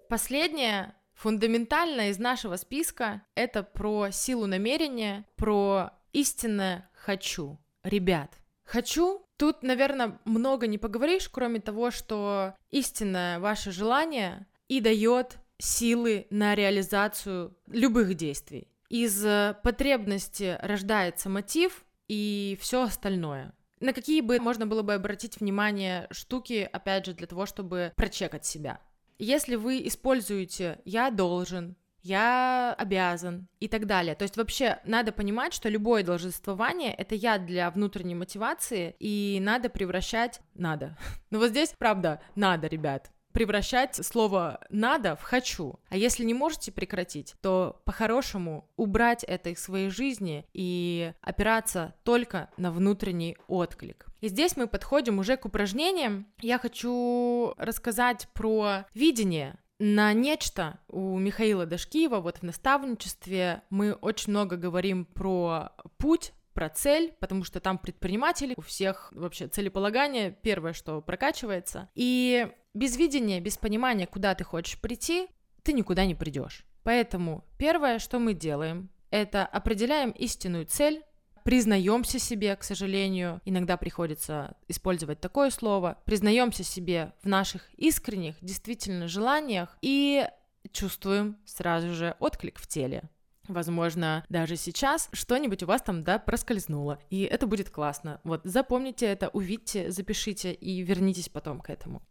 Последнее 0.09 0.97
Фундаментально 1.17 2.11
из 2.11 2.19
нашего 2.19 2.57
списка 2.57 3.23
это 3.35 3.63
про 3.63 4.11
силу 4.11 4.47
намерения, 4.47 5.25
про 5.37 5.91
истинное 6.13 6.89
«хочу». 6.95 7.59
Ребят, 7.83 8.31
«хочу» 8.65 9.27
Тут, 9.37 9.63
наверное, 9.63 10.19
много 10.25 10.67
не 10.67 10.79
поговоришь, 10.79 11.29
кроме 11.29 11.61
того, 11.61 11.91
что 11.91 12.55
истинное 12.71 13.39
ваше 13.39 13.71
желание 13.71 14.47
и 14.69 14.81
дает 14.81 15.37
силы 15.59 16.27
на 16.31 16.55
реализацию 16.55 17.57
любых 17.67 18.15
действий. 18.15 18.69
Из 18.89 19.23
потребности 19.63 20.59
рождается 20.63 21.29
мотив 21.29 21.85
и 22.09 22.59
все 22.61 22.85
остальное. 22.85 23.53
На 23.81 23.93
какие 23.93 24.23
бы 24.23 24.39
можно 24.41 24.67
было 24.67 24.81
бы 24.83 24.95
обратить 24.95 25.39
внимание 25.39 26.07
штуки, 26.11 26.69
опять 26.73 27.05
же, 27.05 27.13
для 27.13 27.27
того, 27.27 27.45
чтобы 27.45 27.93
прочекать 27.95 28.47
себя. 28.47 28.81
Если 29.19 29.57
вы 29.57 29.87
используете 29.87 30.81
«я 30.85 31.11
должен», 31.11 31.77
я 32.03 32.73
обязан 32.79 33.49
и 33.59 33.67
так 33.67 33.87
далее. 33.87 34.15
То 34.15 34.23
есть 34.23 34.37
вообще 34.37 34.79
надо 34.85 35.11
понимать, 35.11 35.53
что 35.53 35.69
любое 35.69 36.05
долженствование— 36.05 36.95
это 36.99 37.17
я 37.17 37.37
для 37.37 37.69
внутренней 37.69 38.15
мотивации, 38.15 38.95
и 39.01 39.39
надо 39.43 39.69
превращать... 39.69 40.41
Надо. 40.55 40.97
Ну 41.31 41.41
вот 41.41 41.51
здесь, 41.51 41.75
правда, 41.77 42.21
надо, 42.37 42.69
ребят 42.69 43.11
превращать 43.37 43.97
слово 43.97 44.61
«надо» 44.71 45.15
в 45.15 45.21
«хочу». 45.21 45.79
А 45.91 45.97
если 45.99 46.25
не 46.25 46.33
можете 46.33 46.73
прекратить, 46.73 47.35
то 47.43 47.83
по-хорошему 47.85 48.67
убрать 48.79 49.25
это 49.25 49.51
из 49.51 49.63
своей 49.63 49.91
жизни 49.91 50.47
и 50.55 51.13
опираться 51.21 51.95
только 52.03 52.49
на 52.57 52.73
внутренний 52.73 53.37
отклик. 53.47 54.07
И 54.23 54.29
здесь 54.29 54.57
мы 54.57 54.67
подходим 54.67 55.19
уже 55.19 55.37
к 55.37 55.45
упражнениям. 55.45 56.27
Я 56.41 56.59
хочу 56.59 57.53
рассказать 57.59 58.27
про 58.33 58.87
видение, 58.95 59.59
на 59.79 60.15
нечто 60.15 60.79
у 60.89 61.19
Михаила 61.19 61.67
Дашкиева, 61.67 62.21
вот 62.21 62.39
в 62.39 62.43
наставничестве 62.43 63.61
мы 63.69 63.93
очень 63.93 64.31
много 64.31 64.57
говорим 64.57 65.05
про 65.05 65.73
путь, 65.99 66.33
про 66.57 66.71
цель, 66.71 67.13
потому 67.21 67.45
что 67.45 67.61
там 67.61 67.77
предприниматели, 67.77 68.55
у 68.57 68.63
всех 68.63 69.13
вообще 69.15 69.47
целеполагание 69.47 70.35
первое, 70.43 70.73
что 70.73 71.03
прокачивается. 71.03 71.91
И 71.95 72.49
без 72.73 72.97
видения, 72.97 73.41
без 73.41 73.59
понимания, 73.59 74.07
куда 74.07 74.35
ты 74.35 74.43
хочешь 74.43 74.81
прийти, 74.81 75.29
ты 75.63 75.75
никуда 75.75 76.07
не 76.07 76.15
придешь. 76.15 76.65
Поэтому 76.83 77.45
первое, 77.59 77.99
что 77.99 78.19
мы 78.19 78.33
делаем, 78.33 78.89
это 79.11 79.45
определяем 79.45 80.13
истинную 80.13 80.65
цель, 80.65 81.03
признаемся 81.45 82.19
себе, 82.19 82.57
к 82.57 82.65
сожалению, 82.65 83.43
иногда 83.45 83.77
приходится 83.77 84.57
использовать 84.67 85.21
такое 85.21 85.51
слово, 85.51 85.99
признаемся 86.07 86.65
себе 86.65 87.13
в 87.23 87.29
наших 87.29 87.69
искренних, 87.75 88.37
действительно 88.41 89.09
желаниях 89.09 89.77
и 89.83 90.27
чувствуем 90.73 91.37
сразу 91.45 91.93
же 91.93 92.17
отклик 92.19 92.59
в 92.59 92.67
теле. 92.67 93.11
Возможно, 93.49 94.25
даже 94.29 94.57
сейчас 94.57 95.09
что-нибудь 95.13 95.63
у 95.63 95.67
вас 95.67 95.83
там, 95.83 96.03
да, 96.03 96.19
проскользнуло, 96.19 96.99
и 97.11 97.23
это 97.23 97.47
будет 97.47 97.71
классно. 97.71 98.21
Вот, 98.25 98.41
запомните 98.45 99.07
это, 99.07 99.29
увидьте, 99.29 99.91
запишите 99.91 100.53
и 100.53 100.83
вернитесь 100.83 101.29
потом 101.29 101.61
к 101.61 101.71
этому. 101.71 102.03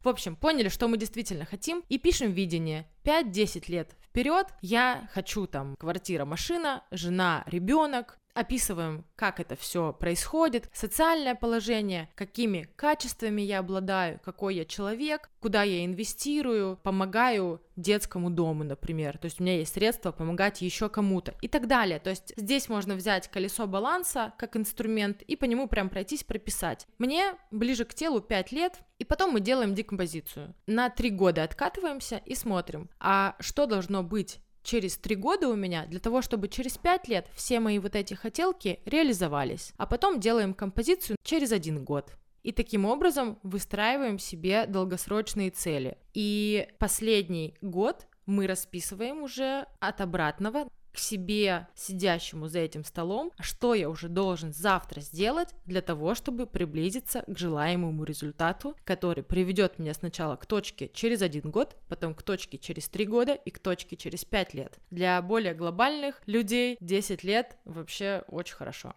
В 0.00 0.08
общем, 0.08 0.36
поняли, 0.36 0.68
что 0.68 0.86
мы 0.86 0.96
действительно 0.96 1.44
хотим, 1.44 1.82
и 1.88 1.98
пишем 1.98 2.30
видение. 2.32 2.86
5-10 3.04 3.70
лет 3.70 3.96
вперед 4.00 4.46
я 4.60 5.08
хочу 5.12 5.46
там 5.46 5.74
квартира, 5.76 6.24
машина, 6.24 6.84
жена, 6.90 7.42
ребенок, 7.46 8.18
описываем, 8.38 9.04
как 9.16 9.40
это 9.40 9.56
все 9.56 9.92
происходит, 9.92 10.68
социальное 10.72 11.34
положение, 11.34 12.08
какими 12.14 12.68
качествами 12.76 13.42
я 13.42 13.58
обладаю, 13.58 14.20
какой 14.24 14.56
я 14.56 14.64
человек, 14.64 15.30
куда 15.40 15.62
я 15.62 15.84
инвестирую, 15.84 16.78
помогаю 16.82 17.60
детскому 17.76 18.30
дому, 18.30 18.64
например. 18.64 19.18
То 19.18 19.26
есть 19.26 19.40
у 19.40 19.44
меня 19.44 19.58
есть 19.58 19.74
средства 19.74 20.10
помогать 20.10 20.60
еще 20.62 20.88
кому-то 20.88 21.34
и 21.40 21.48
так 21.48 21.66
далее. 21.66 21.98
То 22.00 22.10
есть 22.10 22.32
здесь 22.36 22.68
можно 22.68 22.94
взять 22.94 23.28
колесо 23.28 23.66
баланса 23.66 24.32
как 24.38 24.56
инструмент 24.56 25.22
и 25.22 25.36
по 25.36 25.44
нему 25.44 25.68
прям 25.68 25.88
пройтись, 25.88 26.24
прописать. 26.24 26.86
Мне 26.98 27.34
ближе 27.50 27.84
к 27.84 27.94
телу 27.94 28.20
5 28.20 28.52
лет, 28.52 28.80
и 28.98 29.04
потом 29.04 29.32
мы 29.32 29.40
делаем 29.40 29.74
декомпозицию. 29.74 30.54
На 30.66 30.90
3 30.90 31.10
года 31.10 31.44
откатываемся 31.44 32.20
и 32.24 32.34
смотрим, 32.34 32.90
а 32.98 33.36
что 33.38 33.66
должно 33.66 34.02
быть 34.02 34.40
через 34.68 34.98
три 34.98 35.16
года 35.16 35.48
у 35.48 35.56
меня 35.56 35.86
для 35.86 35.98
того, 35.98 36.20
чтобы 36.20 36.48
через 36.48 36.76
пять 36.76 37.08
лет 37.08 37.26
все 37.34 37.58
мои 37.58 37.78
вот 37.78 37.96
эти 37.96 38.12
хотелки 38.12 38.80
реализовались. 38.84 39.72
А 39.78 39.86
потом 39.86 40.20
делаем 40.20 40.52
композицию 40.52 41.16
через 41.22 41.52
один 41.52 41.84
год. 41.84 42.12
И 42.42 42.52
таким 42.52 42.84
образом 42.84 43.38
выстраиваем 43.42 44.18
себе 44.18 44.66
долгосрочные 44.66 45.50
цели. 45.50 45.96
И 46.12 46.68
последний 46.78 47.54
год 47.62 48.06
мы 48.26 48.46
расписываем 48.46 49.22
уже 49.22 49.66
от 49.80 50.02
обратного 50.02 50.68
к 50.92 50.98
себе, 50.98 51.68
сидящему 51.74 52.48
за 52.48 52.60
этим 52.60 52.84
столом, 52.84 53.32
что 53.40 53.74
я 53.74 53.88
уже 53.88 54.08
должен 54.08 54.52
завтра 54.52 55.00
сделать 55.00 55.54
для 55.66 55.82
того, 55.82 56.14
чтобы 56.14 56.46
приблизиться 56.46 57.24
к 57.26 57.38
желаемому 57.38 58.04
результату, 58.04 58.76
который 58.84 59.22
приведет 59.22 59.78
меня 59.78 59.94
сначала 59.94 60.36
к 60.36 60.46
точке 60.46 60.90
через 60.92 61.22
один 61.22 61.50
год, 61.50 61.76
потом 61.88 62.14
к 62.14 62.22
точке 62.22 62.58
через 62.58 62.88
три 62.88 63.06
года 63.06 63.34
и 63.34 63.50
к 63.50 63.58
точке 63.58 63.96
через 63.96 64.24
пять 64.24 64.54
лет. 64.54 64.78
Для 64.90 65.20
более 65.22 65.54
глобальных 65.54 66.20
людей 66.26 66.76
10 66.80 67.24
лет 67.24 67.56
вообще 67.64 68.24
очень 68.28 68.54
хорошо. 68.54 68.94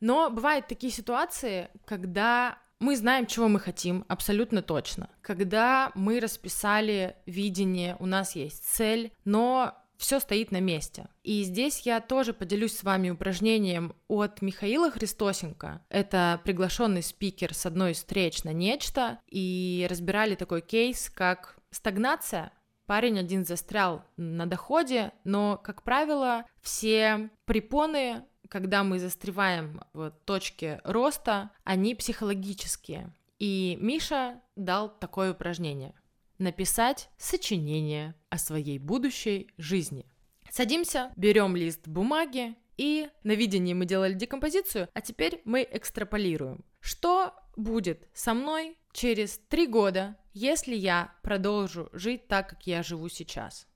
Но 0.00 0.30
бывают 0.30 0.66
такие 0.66 0.92
ситуации, 0.92 1.68
когда 1.84 2.58
мы 2.80 2.96
знаем, 2.96 3.26
чего 3.26 3.46
мы 3.46 3.60
хотим, 3.60 4.04
абсолютно 4.08 4.60
точно. 4.60 5.08
Когда 5.20 5.92
мы 5.94 6.18
расписали 6.18 7.14
видение, 7.26 7.96
у 8.00 8.06
нас 8.06 8.34
есть 8.34 8.64
цель, 8.64 9.12
но 9.24 9.78
все 10.02 10.18
стоит 10.18 10.50
на 10.50 10.60
месте. 10.60 11.06
И 11.22 11.44
здесь 11.44 11.82
я 11.86 12.00
тоже 12.00 12.34
поделюсь 12.34 12.76
с 12.76 12.82
вами 12.82 13.10
упражнением 13.10 13.94
от 14.08 14.42
Михаила 14.42 14.90
Христосенко. 14.90 15.80
Это 15.88 16.40
приглашенный 16.44 17.04
спикер 17.04 17.54
с 17.54 17.66
одной 17.66 17.92
из 17.92 17.98
встреч 17.98 18.42
на 18.42 18.52
нечто, 18.52 19.20
и 19.28 19.86
разбирали 19.88 20.34
такой 20.34 20.60
кейс, 20.60 21.08
как 21.08 21.56
стагнация. 21.70 22.52
Парень 22.86 23.20
один 23.20 23.46
застрял 23.46 24.04
на 24.16 24.46
доходе, 24.46 25.12
но, 25.22 25.56
как 25.56 25.84
правило, 25.84 26.44
все 26.60 27.30
препоны 27.44 28.24
когда 28.48 28.84
мы 28.84 28.98
застреваем 28.98 29.80
в 29.94 30.10
точке 30.26 30.82
роста, 30.84 31.48
они 31.64 31.94
психологические. 31.94 33.14
И 33.38 33.78
Миша 33.80 34.42
дал 34.56 34.90
такое 34.90 35.32
упражнение. 35.32 35.94
Написать 36.42 37.08
сочинение 37.18 38.16
о 38.28 38.36
своей 38.36 38.80
будущей 38.80 39.48
жизни. 39.58 40.10
Садимся, 40.50 41.12
берем 41.14 41.54
лист 41.54 41.86
бумаги, 41.86 42.56
и 42.76 43.08
на 43.22 43.30
видении 43.36 43.74
мы 43.74 43.86
делали 43.86 44.14
декомпозицию, 44.14 44.88
а 44.92 45.00
теперь 45.00 45.40
мы 45.44 45.64
экстраполируем. 45.70 46.64
Что 46.80 47.32
будет 47.54 48.08
со 48.12 48.34
мной 48.34 48.76
через 48.92 49.38
три 49.38 49.68
года, 49.68 50.16
если 50.32 50.74
я 50.74 51.14
продолжу 51.22 51.88
жить 51.92 52.26
так, 52.26 52.48
как 52.48 52.66
я 52.66 52.82
живу 52.82 53.08
сейчас? 53.08 53.68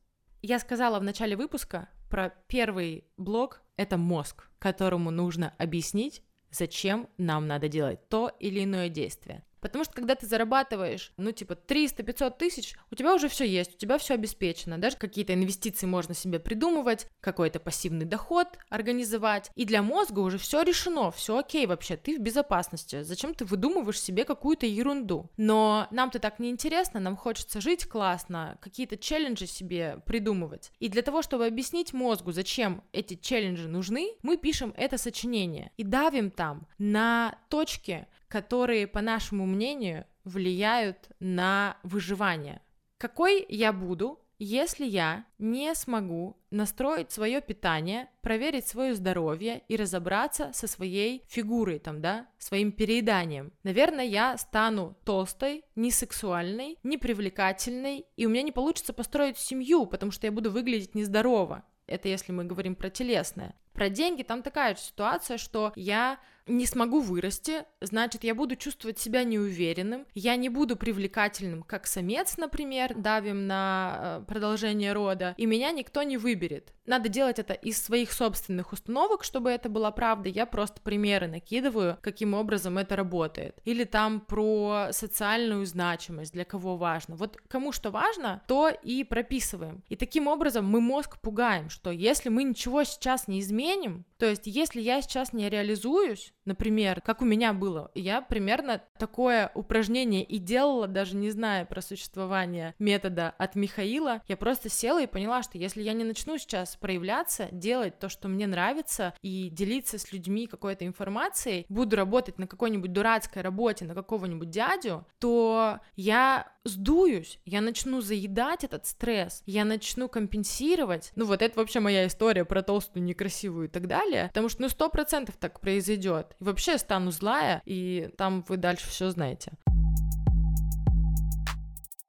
Я 0.42 0.58
сказала 0.58 0.98
в 0.98 1.04
начале 1.04 1.36
выпуска 1.36 1.88
про 2.10 2.30
первый 2.48 3.04
блок— 3.16 3.62
это 3.76 3.96
мозг, 3.96 4.50
которому 4.58 5.12
нужно 5.12 5.54
объяснить, 5.58 6.24
зачем 6.50 7.08
нам 7.16 7.46
надо 7.46 7.68
делать 7.68 8.08
то 8.08 8.28
или 8.40 8.64
иное 8.64 8.88
действие. 8.88 9.44
Потому 9.60 9.84
что 9.84 9.94
когда 9.94 10.14
ты 10.14 10.26
зарабатываешь, 10.26 11.12
ну, 11.16 11.32
типа, 11.32 11.52
300-500 11.52 12.36
тысяч, 12.38 12.74
у 12.90 12.94
тебя 12.94 13.14
уже 13.14 13.28
все 13.28 13.44
есть, 13.44 13.74
у 13.74 13.78
тебя 13.78 13.98
все 13.98 14.14
обеспечено. 14.14 14.78
Даже 14.78 14.96
какие-то 14.96 15.34
инвестиции 15.34 15.86
можно 15.86 16.14
себе 16.14 16.38
придумывать, 16.38 17.06
какой-то 17.20 17.60
пассивный 17.60 18.04
доход 18.04 18.48
организовать. 18.68 19.50
И 19.54 19.64
для 19.64 19.82
мозга 19.82 20.20
уже 20.20 20.38
все 20.38 20.62
решено, 20.62 21.10
все 21.10 21.38
окей 21.38 21.66
вообще, 21.66 21.96
ты 21.96 22.16
в 22.16 22.20
безопасности. 22.20 23.02
Зачем 23.02 23.34
ты 23.34 23.44
выдумываешь 23.44 24.00
себе 24.00 24.24
какую-то 24.24 24.66
ерунду? 24.66 25.30
Но 25.36 25.88
нам-то 25.90 26.18
так 26.18 26.38
не 26.38 26.50
интересно, 26.50 27.00
нам 27.00 27.16
хочется 27.16 27.60
жить 27.60 27.86
классно, 27.86 28.58
какие-то 28.60 28.96
челленджи 28.96 29.46
себе 29.46 30.00
придумывать. 30.06 30.72
И 30.78 30.88
для 30.88 31.02
того, 31.02 31.22
чтобы 31.22 31.46
объяснить 31.46 31.92
мозгу, 31.92 32.32
зачем 32.32 32.82
эти 32.92 33.14
челленджи 33.14 33.68
нужны, 33.68 34.14
мы 34.22 34.36
пишем 34.36 34.74
это 34.76 34.98
сочинение 34.98 35.72
и 35.76 35.84
давим 35.84 36.30
там 36.30 36.66
на 36.78 37.38
точки, 37.48 38.06
которые, 38.28 38.86
по 38.86 39.00
нашему 39.00 39.46
мнению, 39.46 40.06
влияют 40.24 41.10
на 41.20 41.76
выживание. 41.82 42.60
Какой 42.98 43.44
я 43.48 43.72
буду, 43.72 44.20
если 44.38 44.84
я 44.84 45.24
не 45.38 45.74
смогу 45.74 46.36
настроить 46.50 47.10
свое 47.10 47.40
питание, 47.40 48.08
проверить 48.20 48.66
свое 48.66 48.94
здоровье 48.94 49.62
и 49.68 49.76
разобраться 49.76 50.50
со 50.52 50.66
своей 50.66 51.22
фигурой, 51.26 51.78
там, 51.78 52.02
да, 52.02 52.26
своим 52.38 52.72
перееданием. 52.72 53.52
Наверное, 53.62 54.04
я 54.04 54.36
стану 54.36 54.96
толстой, 55.04 55.64
несексуальной, 55.74 56.78
непривлекательной, 56.82 58.06
и 58.16 58.26
у 58.26 58.28
меня 58.28 58.42
не 58.42 58.52
получится 58.52 58.92
построить 58.92 59.38
семью, 59.38 59.86
потому 59.86 60.12
что 60.12 60.26
я 60.26 60.32
буду 60.32 60.50
выглядеть 60.50 60.94
нездорово. 60.94 61.64
Это 61.86 62.08
если 62.08 62.32
мы 62.32 62.44
говорим 62.44 62.74
про 62.74 62.90
телесное. 62.90 63.54
Про 63.72 63.88
деньги 63.90 64.22
там 64.22 64.42
такая 64.42 64.74
же 64.74 64.80
ситуация, 64.80 65.38
что 65.38 65.72
я 65.76 66.18
не 66.46 66.66
смогу 66.66 67.00
вырасти, 67.00 67.64
значит, 67.80 68.24
я 68.24 68.34
буду 68.34 68.56
чувствовать 68.56 68.98
себя 68.98 69.24
неуверенным, 69.24 70.06
я 70.14 70.36
не 70.36 70.48
буду 70.48 70.76
привлекательным, 70.76 71.62
как 71.62 71.86
самец, 71.86 72.36
например, 72.36 72.94
давим 72.94 73.46
на 73.46 74.20
э, 74.20 74.24
продолжение 74.26 74.92
рода, 74.92 75.34
и 75.36 75.46
меня 75.46 75.72
никто 75.72 76.02
не 76.02 76.16
выберет. 76.16 76.72
Надо 76.86 77.08
делать 77.08 77.38
это 77.38 77.52
из 77.52 77.82
своих 77.82 78.12
собственных 78.12 78.72
установок, 78.72 79.24
чтобы 79.24 79.50
это 79.50 79.68
была 79.68 79.90
правда. 79.90 80.28
Я 80.28 80.46
просто 80.46 80.80
примеры 80.80 81.26
накидываю, 81.26 81.98
каким 82.00 82.32
образом 82.34 82.78
это 82.78 82.94
работает. 82.94 83.58
Или 83.64 83.84
там 83.84 84.20
про 84.20 84.88
социальную 84.92 85.66
значимость, 85.66 86.32
для 86.32 86.44
кого 86.44 86.76
важно. 86.76 87.16
Вот 87.16 87.36
кому 87.48 87.72
что 87.72 87.90
важно, 87.90 88.42
то 88.46 88.68
и 88.68 89.02
прописываем. 89.02 89.82
И 89.88 89.96
таким 89.96 90.28
образом 90.28 90.64
мы 90.64 90.80
мозг 90.80 91.20
пугаем, 91.20 91.70
что 91.70 91.90
если 91.90 92.28
мы 92.28 92.44
ничего 92.44 92.84
сейчас 92.84 93.26
не 93.26 93.40
изменим, 93.40 94.04
то 94.18 94.26
есть 94.26 94.42
если 94.46 94.80
я 94.80 95.02
сейчас 95.02 95.32
не 95.32 95.48
реализуюсь, 95.48 96.32
Например, 96.46 97.00
как 97.00 97.22
у 97.22 97.24
меня 97.24 97.52
было, 97.52 97.90
я 97.94 98.22
примерно 98.22 98.80
такое 98.98 99.50
упражнение 99.54 100.22
и 100.22 100.38
делала, 100.38 100.86
даже 100.86 101.16
не 101.16 101.30
зная 101.30 101.64
про 101.64 101.82
существование 101.82 102.74
метода 102.78 103.34
от 103.36 103.56
Михаила. 103.56 104.22
Я 104.28 104.36
просто 104.36 104.68
села 104.68 105.02
и 105.02 105.06
поняла, 105.06 105.42
что 105.42 105.58
если 105.58 105.82
я 105.82 105.92
не 105.92 106.04
начну 106.04 106.38
сейчас 106.38 106.76
проявляться, 106.76 107.48
делать 107.50 107.98
то, 107.98 108.08
что 108.08 108.28
мне 108.28 108.46
нравится, 108.46 109.12
и 109.22 109.50
делиться 109.50 109.98
с 109.98 110.12
людьми 110.12 110.46
какой-то 110.46 110.86
информацией, 110.86 111.66
буду 111.68 111.96
работать 111.96 112.38
на 112.38 112.46
какой-нибудь 112.46 112.92
дурацкой 112.92 113.42
работе, 113.42 113.84
на 113.84 113.94
какого-нибудь 113.94 114.48
дядю, 114.48 115.04
то 115.18 115.80
я 115.96 116.52
сдуюсь, 116.66 117.38
я 117.44 117.60
начну 117.60 118.00
заедать 118.00 118.64
этот 118.64 118.86
стресс, 118.86 119.42
я 119.46 119.64
начну 119.64 120.08
компенсировать. 120.08 121.12
Ну 121.16 121.24
вот 121.24 121.42
это 121.42 121.58
вообще 121.58 121.80
моя 121.80 122.06
история 122.06 122.44
про 122.44 122.62
толстую, 122.62 123.04
некрасивую 123.04 123.66
и 123.66 123.70
так 123.70 123.86
далее, 123.86 124.28
потому 124.28 124.48
что 124.48 124.62
ну 124.62 124.68
сто 124.68 124.88
процентов 124.88 125.36
так 125.38 125.60
произойдет. 125.60 126.36
И 126.40 126.44
вообще 126.44 126.72
я 126.72 126.78
стану 126.78 127.10
злая, 127.10 127.62
и 127.64 128.10
там 128.16 128.44
вы 128.48 128.56
дальше 128.56 128.88
все 128.88 129.10
знаете. 129.10 129.52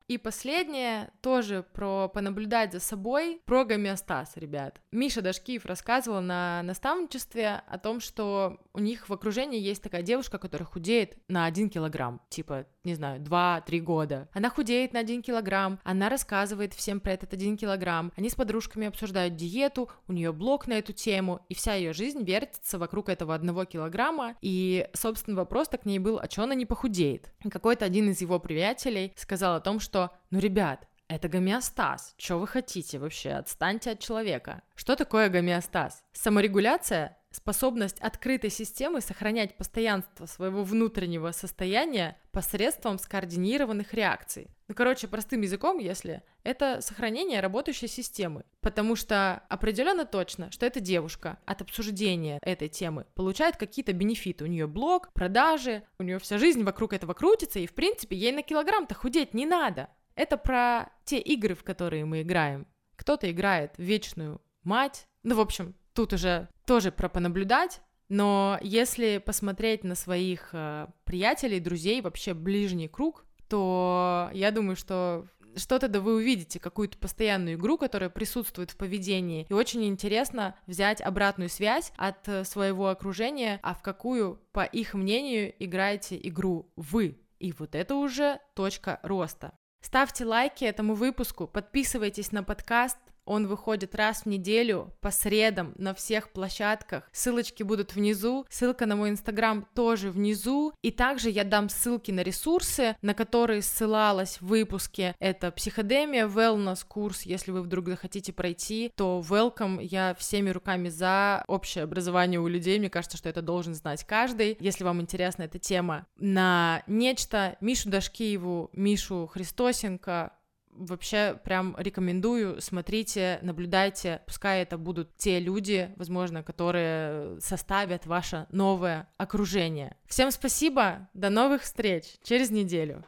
И 0.07 0.17
последнее 0.17 1.11
тоже 1.21 1.65
про 1.73 2.07
понаблюдать 2.07 2.71
за 2.71 2.79
собой, 2.79 3.41
про 3.45 3.65
гомеостаз, 3.65 4.37
ребят. 4.37 4.79
Миша 4.93 5.21
Дашкиев 5.21 5.65
рассказывал 5.65 6.21
на 6.21 6.63
наставничестве 6.63 7.61
о 7.67 7.77
том, 7.77 7.99
что 7.99 8.57
у 8.73 8.79
них 8.79 9.09
в 9.09 9.13
окружении 9.13 9.59
есть 9.59 9.83
такая 9.83 10.03
девушка, 10.03 10.37
которая 10.37 10.65
худеет 10.65 11.17
на 11.27 11.45
один 11.45 11.69
килограмм, 11.69 12.21
типа, 12.29 12.67
не 12.87 12.95
знаю, 12.95 13.21
2-3 13.21 13.79
года. 13.79 14.29
Она 14.33 14.49
худеет 14.49 14.93
на 14.93 14.99
один 14.99 15.21
килограмм, 15.21 15.79
она 15.83 16.09
рассказывает 16.09 16.73
всем 16.73 16.99
про 16.99 17.11
этот 17.11 17.33
один 17.33 17.57
килограмм, 17.57 18.11
они 18.15 18.29
с 18.29 18.35
подружками 18.35 18.87
обсуждают 18.87 19.35
диету, 19.35 19.89
у 20.07 20.13
нее 20.13 20.31
блог 20.31 20.67
на 20.67 20.73
эту 20.73 20.93
тему, 20.93 21.41
и 21.49 21.53
вся 21.53 21.75
ее 21.75 21.93
жизнь 21.93 22.23
вертится 22.23 22.79
вокруг 22.79 23.09
этого 23.09 23.35
одного 23.35 23.65
килограмма, 23.65 24.35
и, 24.41 24.87
собственно, 24.93 25.35
вопрос 25.35 25.67
так 25.67 25.81
к 25.81 25.85
ней 25.85 25.99
был, 25.99 26.17
а 26.17 26.29
что 26.29 26.43
она 26.43 26.55
не 26.55 26.65
похудеет? 26.65 27.31
какой-то 27.51 27.85
один 27.85 28.09
из 28.09 28.21
его 28.21 28.39
приятелей 28.39 29.13
сказал 29.15 29.55
о 29.55 29.59
том, 29.59 29.79
что, 29.79 30.11
ну, 30.31 30.39
ребят, 30.39 30.87
это 31.07 31.29
гомеостаз. 31.29 32.13
Что 32.17 32.37
вы 32.37 32.47
хотите 32.47 32.99
вообще? 32.99 33.31
Отстаньте 33.31 33.91
от 33.91 33.99
человека. 33.99 34.61
Что 34.75 34.95
такое 34.95 35.29
гомеостаз? 35.29 36.03
Саморегуляция— 36.11 37.16
способность 37.31 37.99
открытой 37.99 38.49
системы 38.49 39.01
сохранять 39.01 39.57
постоянство 39.57 40.25
своего 40.25 40.63
внутреннего 40.63 41.31
состояния 41.31 42.17
посредством 42.31 42.99
скоординированных 42.99 43.93
реакций. 43.93 44.47
Ну, 44.67 44.75
короче, 44.75 45.07
простым 45.07 45.41
языком, 45.41 45.77
если 45.77 46.23
это 46.43 46.81
сохранение 46.81 47.39
работающей 47.39 47.87
системы. 47.87 48.43
Потому 48.61 48.95
что 48.95 49.43
определенно 49.49 50.05
точно, 50.05 50.51
что 50.51 50.65
эта 50.65 50.79
девушка 50.79 51.39
от 51.45 51.61
обсуждения 51.61 52.39
этой 52.41 52.67
темы 52.67 53.05
получает 53.15 53.57
какие-то 53.57 53.93
бенефиты. 53.93 54.43
У 54.43 54.47
нее 54.47 54.67
блог, 54.67 55.11
продажи, 55.13 55.83
у 55.99 56.03
нее 56.03 56.19
вся 56.19 56.37
жизнь 56.37 56.63
вокруг 56.63 56.93
этого 56.93 57.13
крутится, 57.13 57.59
и 57.59 57.67
в 57.67 57.73
принципе 57.73 58.15
ей 58.17 58.31
на 58.31 58.43
килограмм-то 58.43 58.93
худеть 58.95 59.33
не 59.33 59.45
надо. 59.45 59.89
Это 60.15 60.37
про 60.37 60.89
те 61.05 61.19
игры, 61.19 61.55
в 61.55 61.63
которые 61.63 62.03
мы 62.05 62.23
играем. 62.23 62.67
Кто-то 62.95 63.29
играет 63.31 63.73
вечную 63.77 64.41
мать. 64.63 65.07
Ну, 65.23 65.35
в 65.35 65.39
общем, 65.39 65.75
тут 65.97 66.13
уже 66.13 66.47
тоже 66.65 66.91
про 66.91 67.09
понаблюдать. 67.09 67.81
Но 68.07 68.59
если 68.61 69.17
посмотреть 69.17 69.83
на 69.83 69.95
своих 69.95 70.49
э, 70.53 70.87
приятелей, 71.05 71.59
друзей, 71.59 72.01
вообще 72.01 72.35
ближний 72.35 72.87
круг, 72.87 73.25
то 73.49 74.29
я 74.31 74.51
думаю, 74.51 74.75
что 74.75 75.25
что-то 75.55 75.87
да 75.87 75.99
вы 75.99 76.13
увидите, 76.13 76.59
какую-то 76.59 76.99
постоянную 76.99 77.55
игру, 77.55 77.79
которая 77.79 78.11
присутствует 78.11 78.69
в 78.69 78.77
поведении. 78.77 79.47
И 79.49 79.53
очень 79.53 79.83
интересно 79.85 80.55
взять 80.67 81.01
обратную 81.01 81.49
связь 81.49 81.91
от 81.97 82.27
э, 82.27 82.43
своего 82.43 82.89
окружения, 82.89 83.59
а 83.63 83.73
в 83.73 83.81
какую, 83.81 84.39
по 84.51 84.63
их 84.63 84.93
мнению, 84.93 85.51
играете 85.57 86.17
игру 86.21 86.71
вы. 86.75 87.19
И 87.39 87.51
вот 87.53 87.73
это 87.73 87.95
уже 87.95 88.39
точка 88.53 88.99
роста. 89.01 89.51
Ставьте 89.81 90.25
лайки 90.25 90.63
этому 90.63 90.93
выпуску, 90.93 91.47
подписывайтесь 91.47 92.31
на 92.31 92.43
подкаст, 92.43 92.97
он 93.27 93.47
выходит 93.47 93.93
раз 93.93 94.21
в 94.21 94.25
неделю 94.25 94.93
по 95.01 95.11
средам 95.11 95.73
на 95.77 95.93
всех 95.93 96.29
площадках. 96.31 97.09
Ссылочки 97.11 97.63
будут 97.63 97.93
внизу. 97.93 98.45
Ссылка 98.49 98.85
на 98.85 98.95
мой 98.95 99.09
инстаграм 99.09 99.67
тоже 99.75 100.09
внизу. 100.09 100.73
И 100.81 100.91
также 100.91 101.29
я 101.29 101.43
дам 101.43 101.69
ссылки 101.69 102.11
на 102.11 102.21
ресурсы, 102.21 102.95
на 103.01 103.13
которые 103.13 103.61
ссылалась 103.61 104.37
в 104.41 104.47
выпуске. 104.47 105.15
Это 105.19 105.51
психодемия, 105.51 106.27
wellness 106.27 106.85
курс. 106.87 107.23
Если 107.23 107.51
вы 107.51 107.61
вдруг 107.61 107.89
захотите 107.89 108.31
пройти, 108.33 108.91
то 108.95 109.23
welcome. 109.27 109.83
Я 109.83 110.15
всеми 110.17 110.49
руками 110.49 110.89
за 110.89 111.43
общее 111.47 111.83
образование 111.83 112.39
у 112.39 112.47
людей. 112.47 112.79
Мне 112.79 112.89
кажется, 112.89 113.17
что 113.17 113.29
это 113.29 113.41
должен 113.41 113.75
знать 113.75 114.05
каждый. 114.05 114.57
Если 114.59 114.83
вам 114.83 115.01
интересна 115.01 115.43
эта 115.43 115.59
тема 115.59 116.05
на 116.17 116.81
нечто, 116.87 117.57
Мишу 117.59 117.89
Дашкиеву, 117.89 118.69
Мишу 118.73 119.27
Христосенко, 119.27 120.33
вообще 120.77 121.39
прям 121.43 121.75
рекомендую, 121.77 122.61
смотрите, 122.61 123.39
наблюдайте, 123.41 124.21
пускай 124.25 124.61
это 124.61 124.77
будут 124.77 125.15
те 125.17 125.39
люди, 125.39 125.93
возможно, 125.97 126.43
которые 126.43 127.39
составят 127.41 128.05
ваше 128.05 128.47
новое 128.51 129.07
окружение. 129.17 129.97
Всем 130.07 130.31
спасибо, 130.31 131.09
до 131.13 131.29
новых 131.29 131.63
встреч 131.63 132.17
через 132.23 132.51
неделю. 132.51 133.03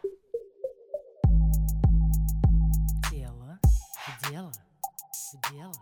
Дело, 3.12 3.60
дело, 4.30 4.52
дело, 5.52 5.74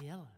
дело. 0.00 0.28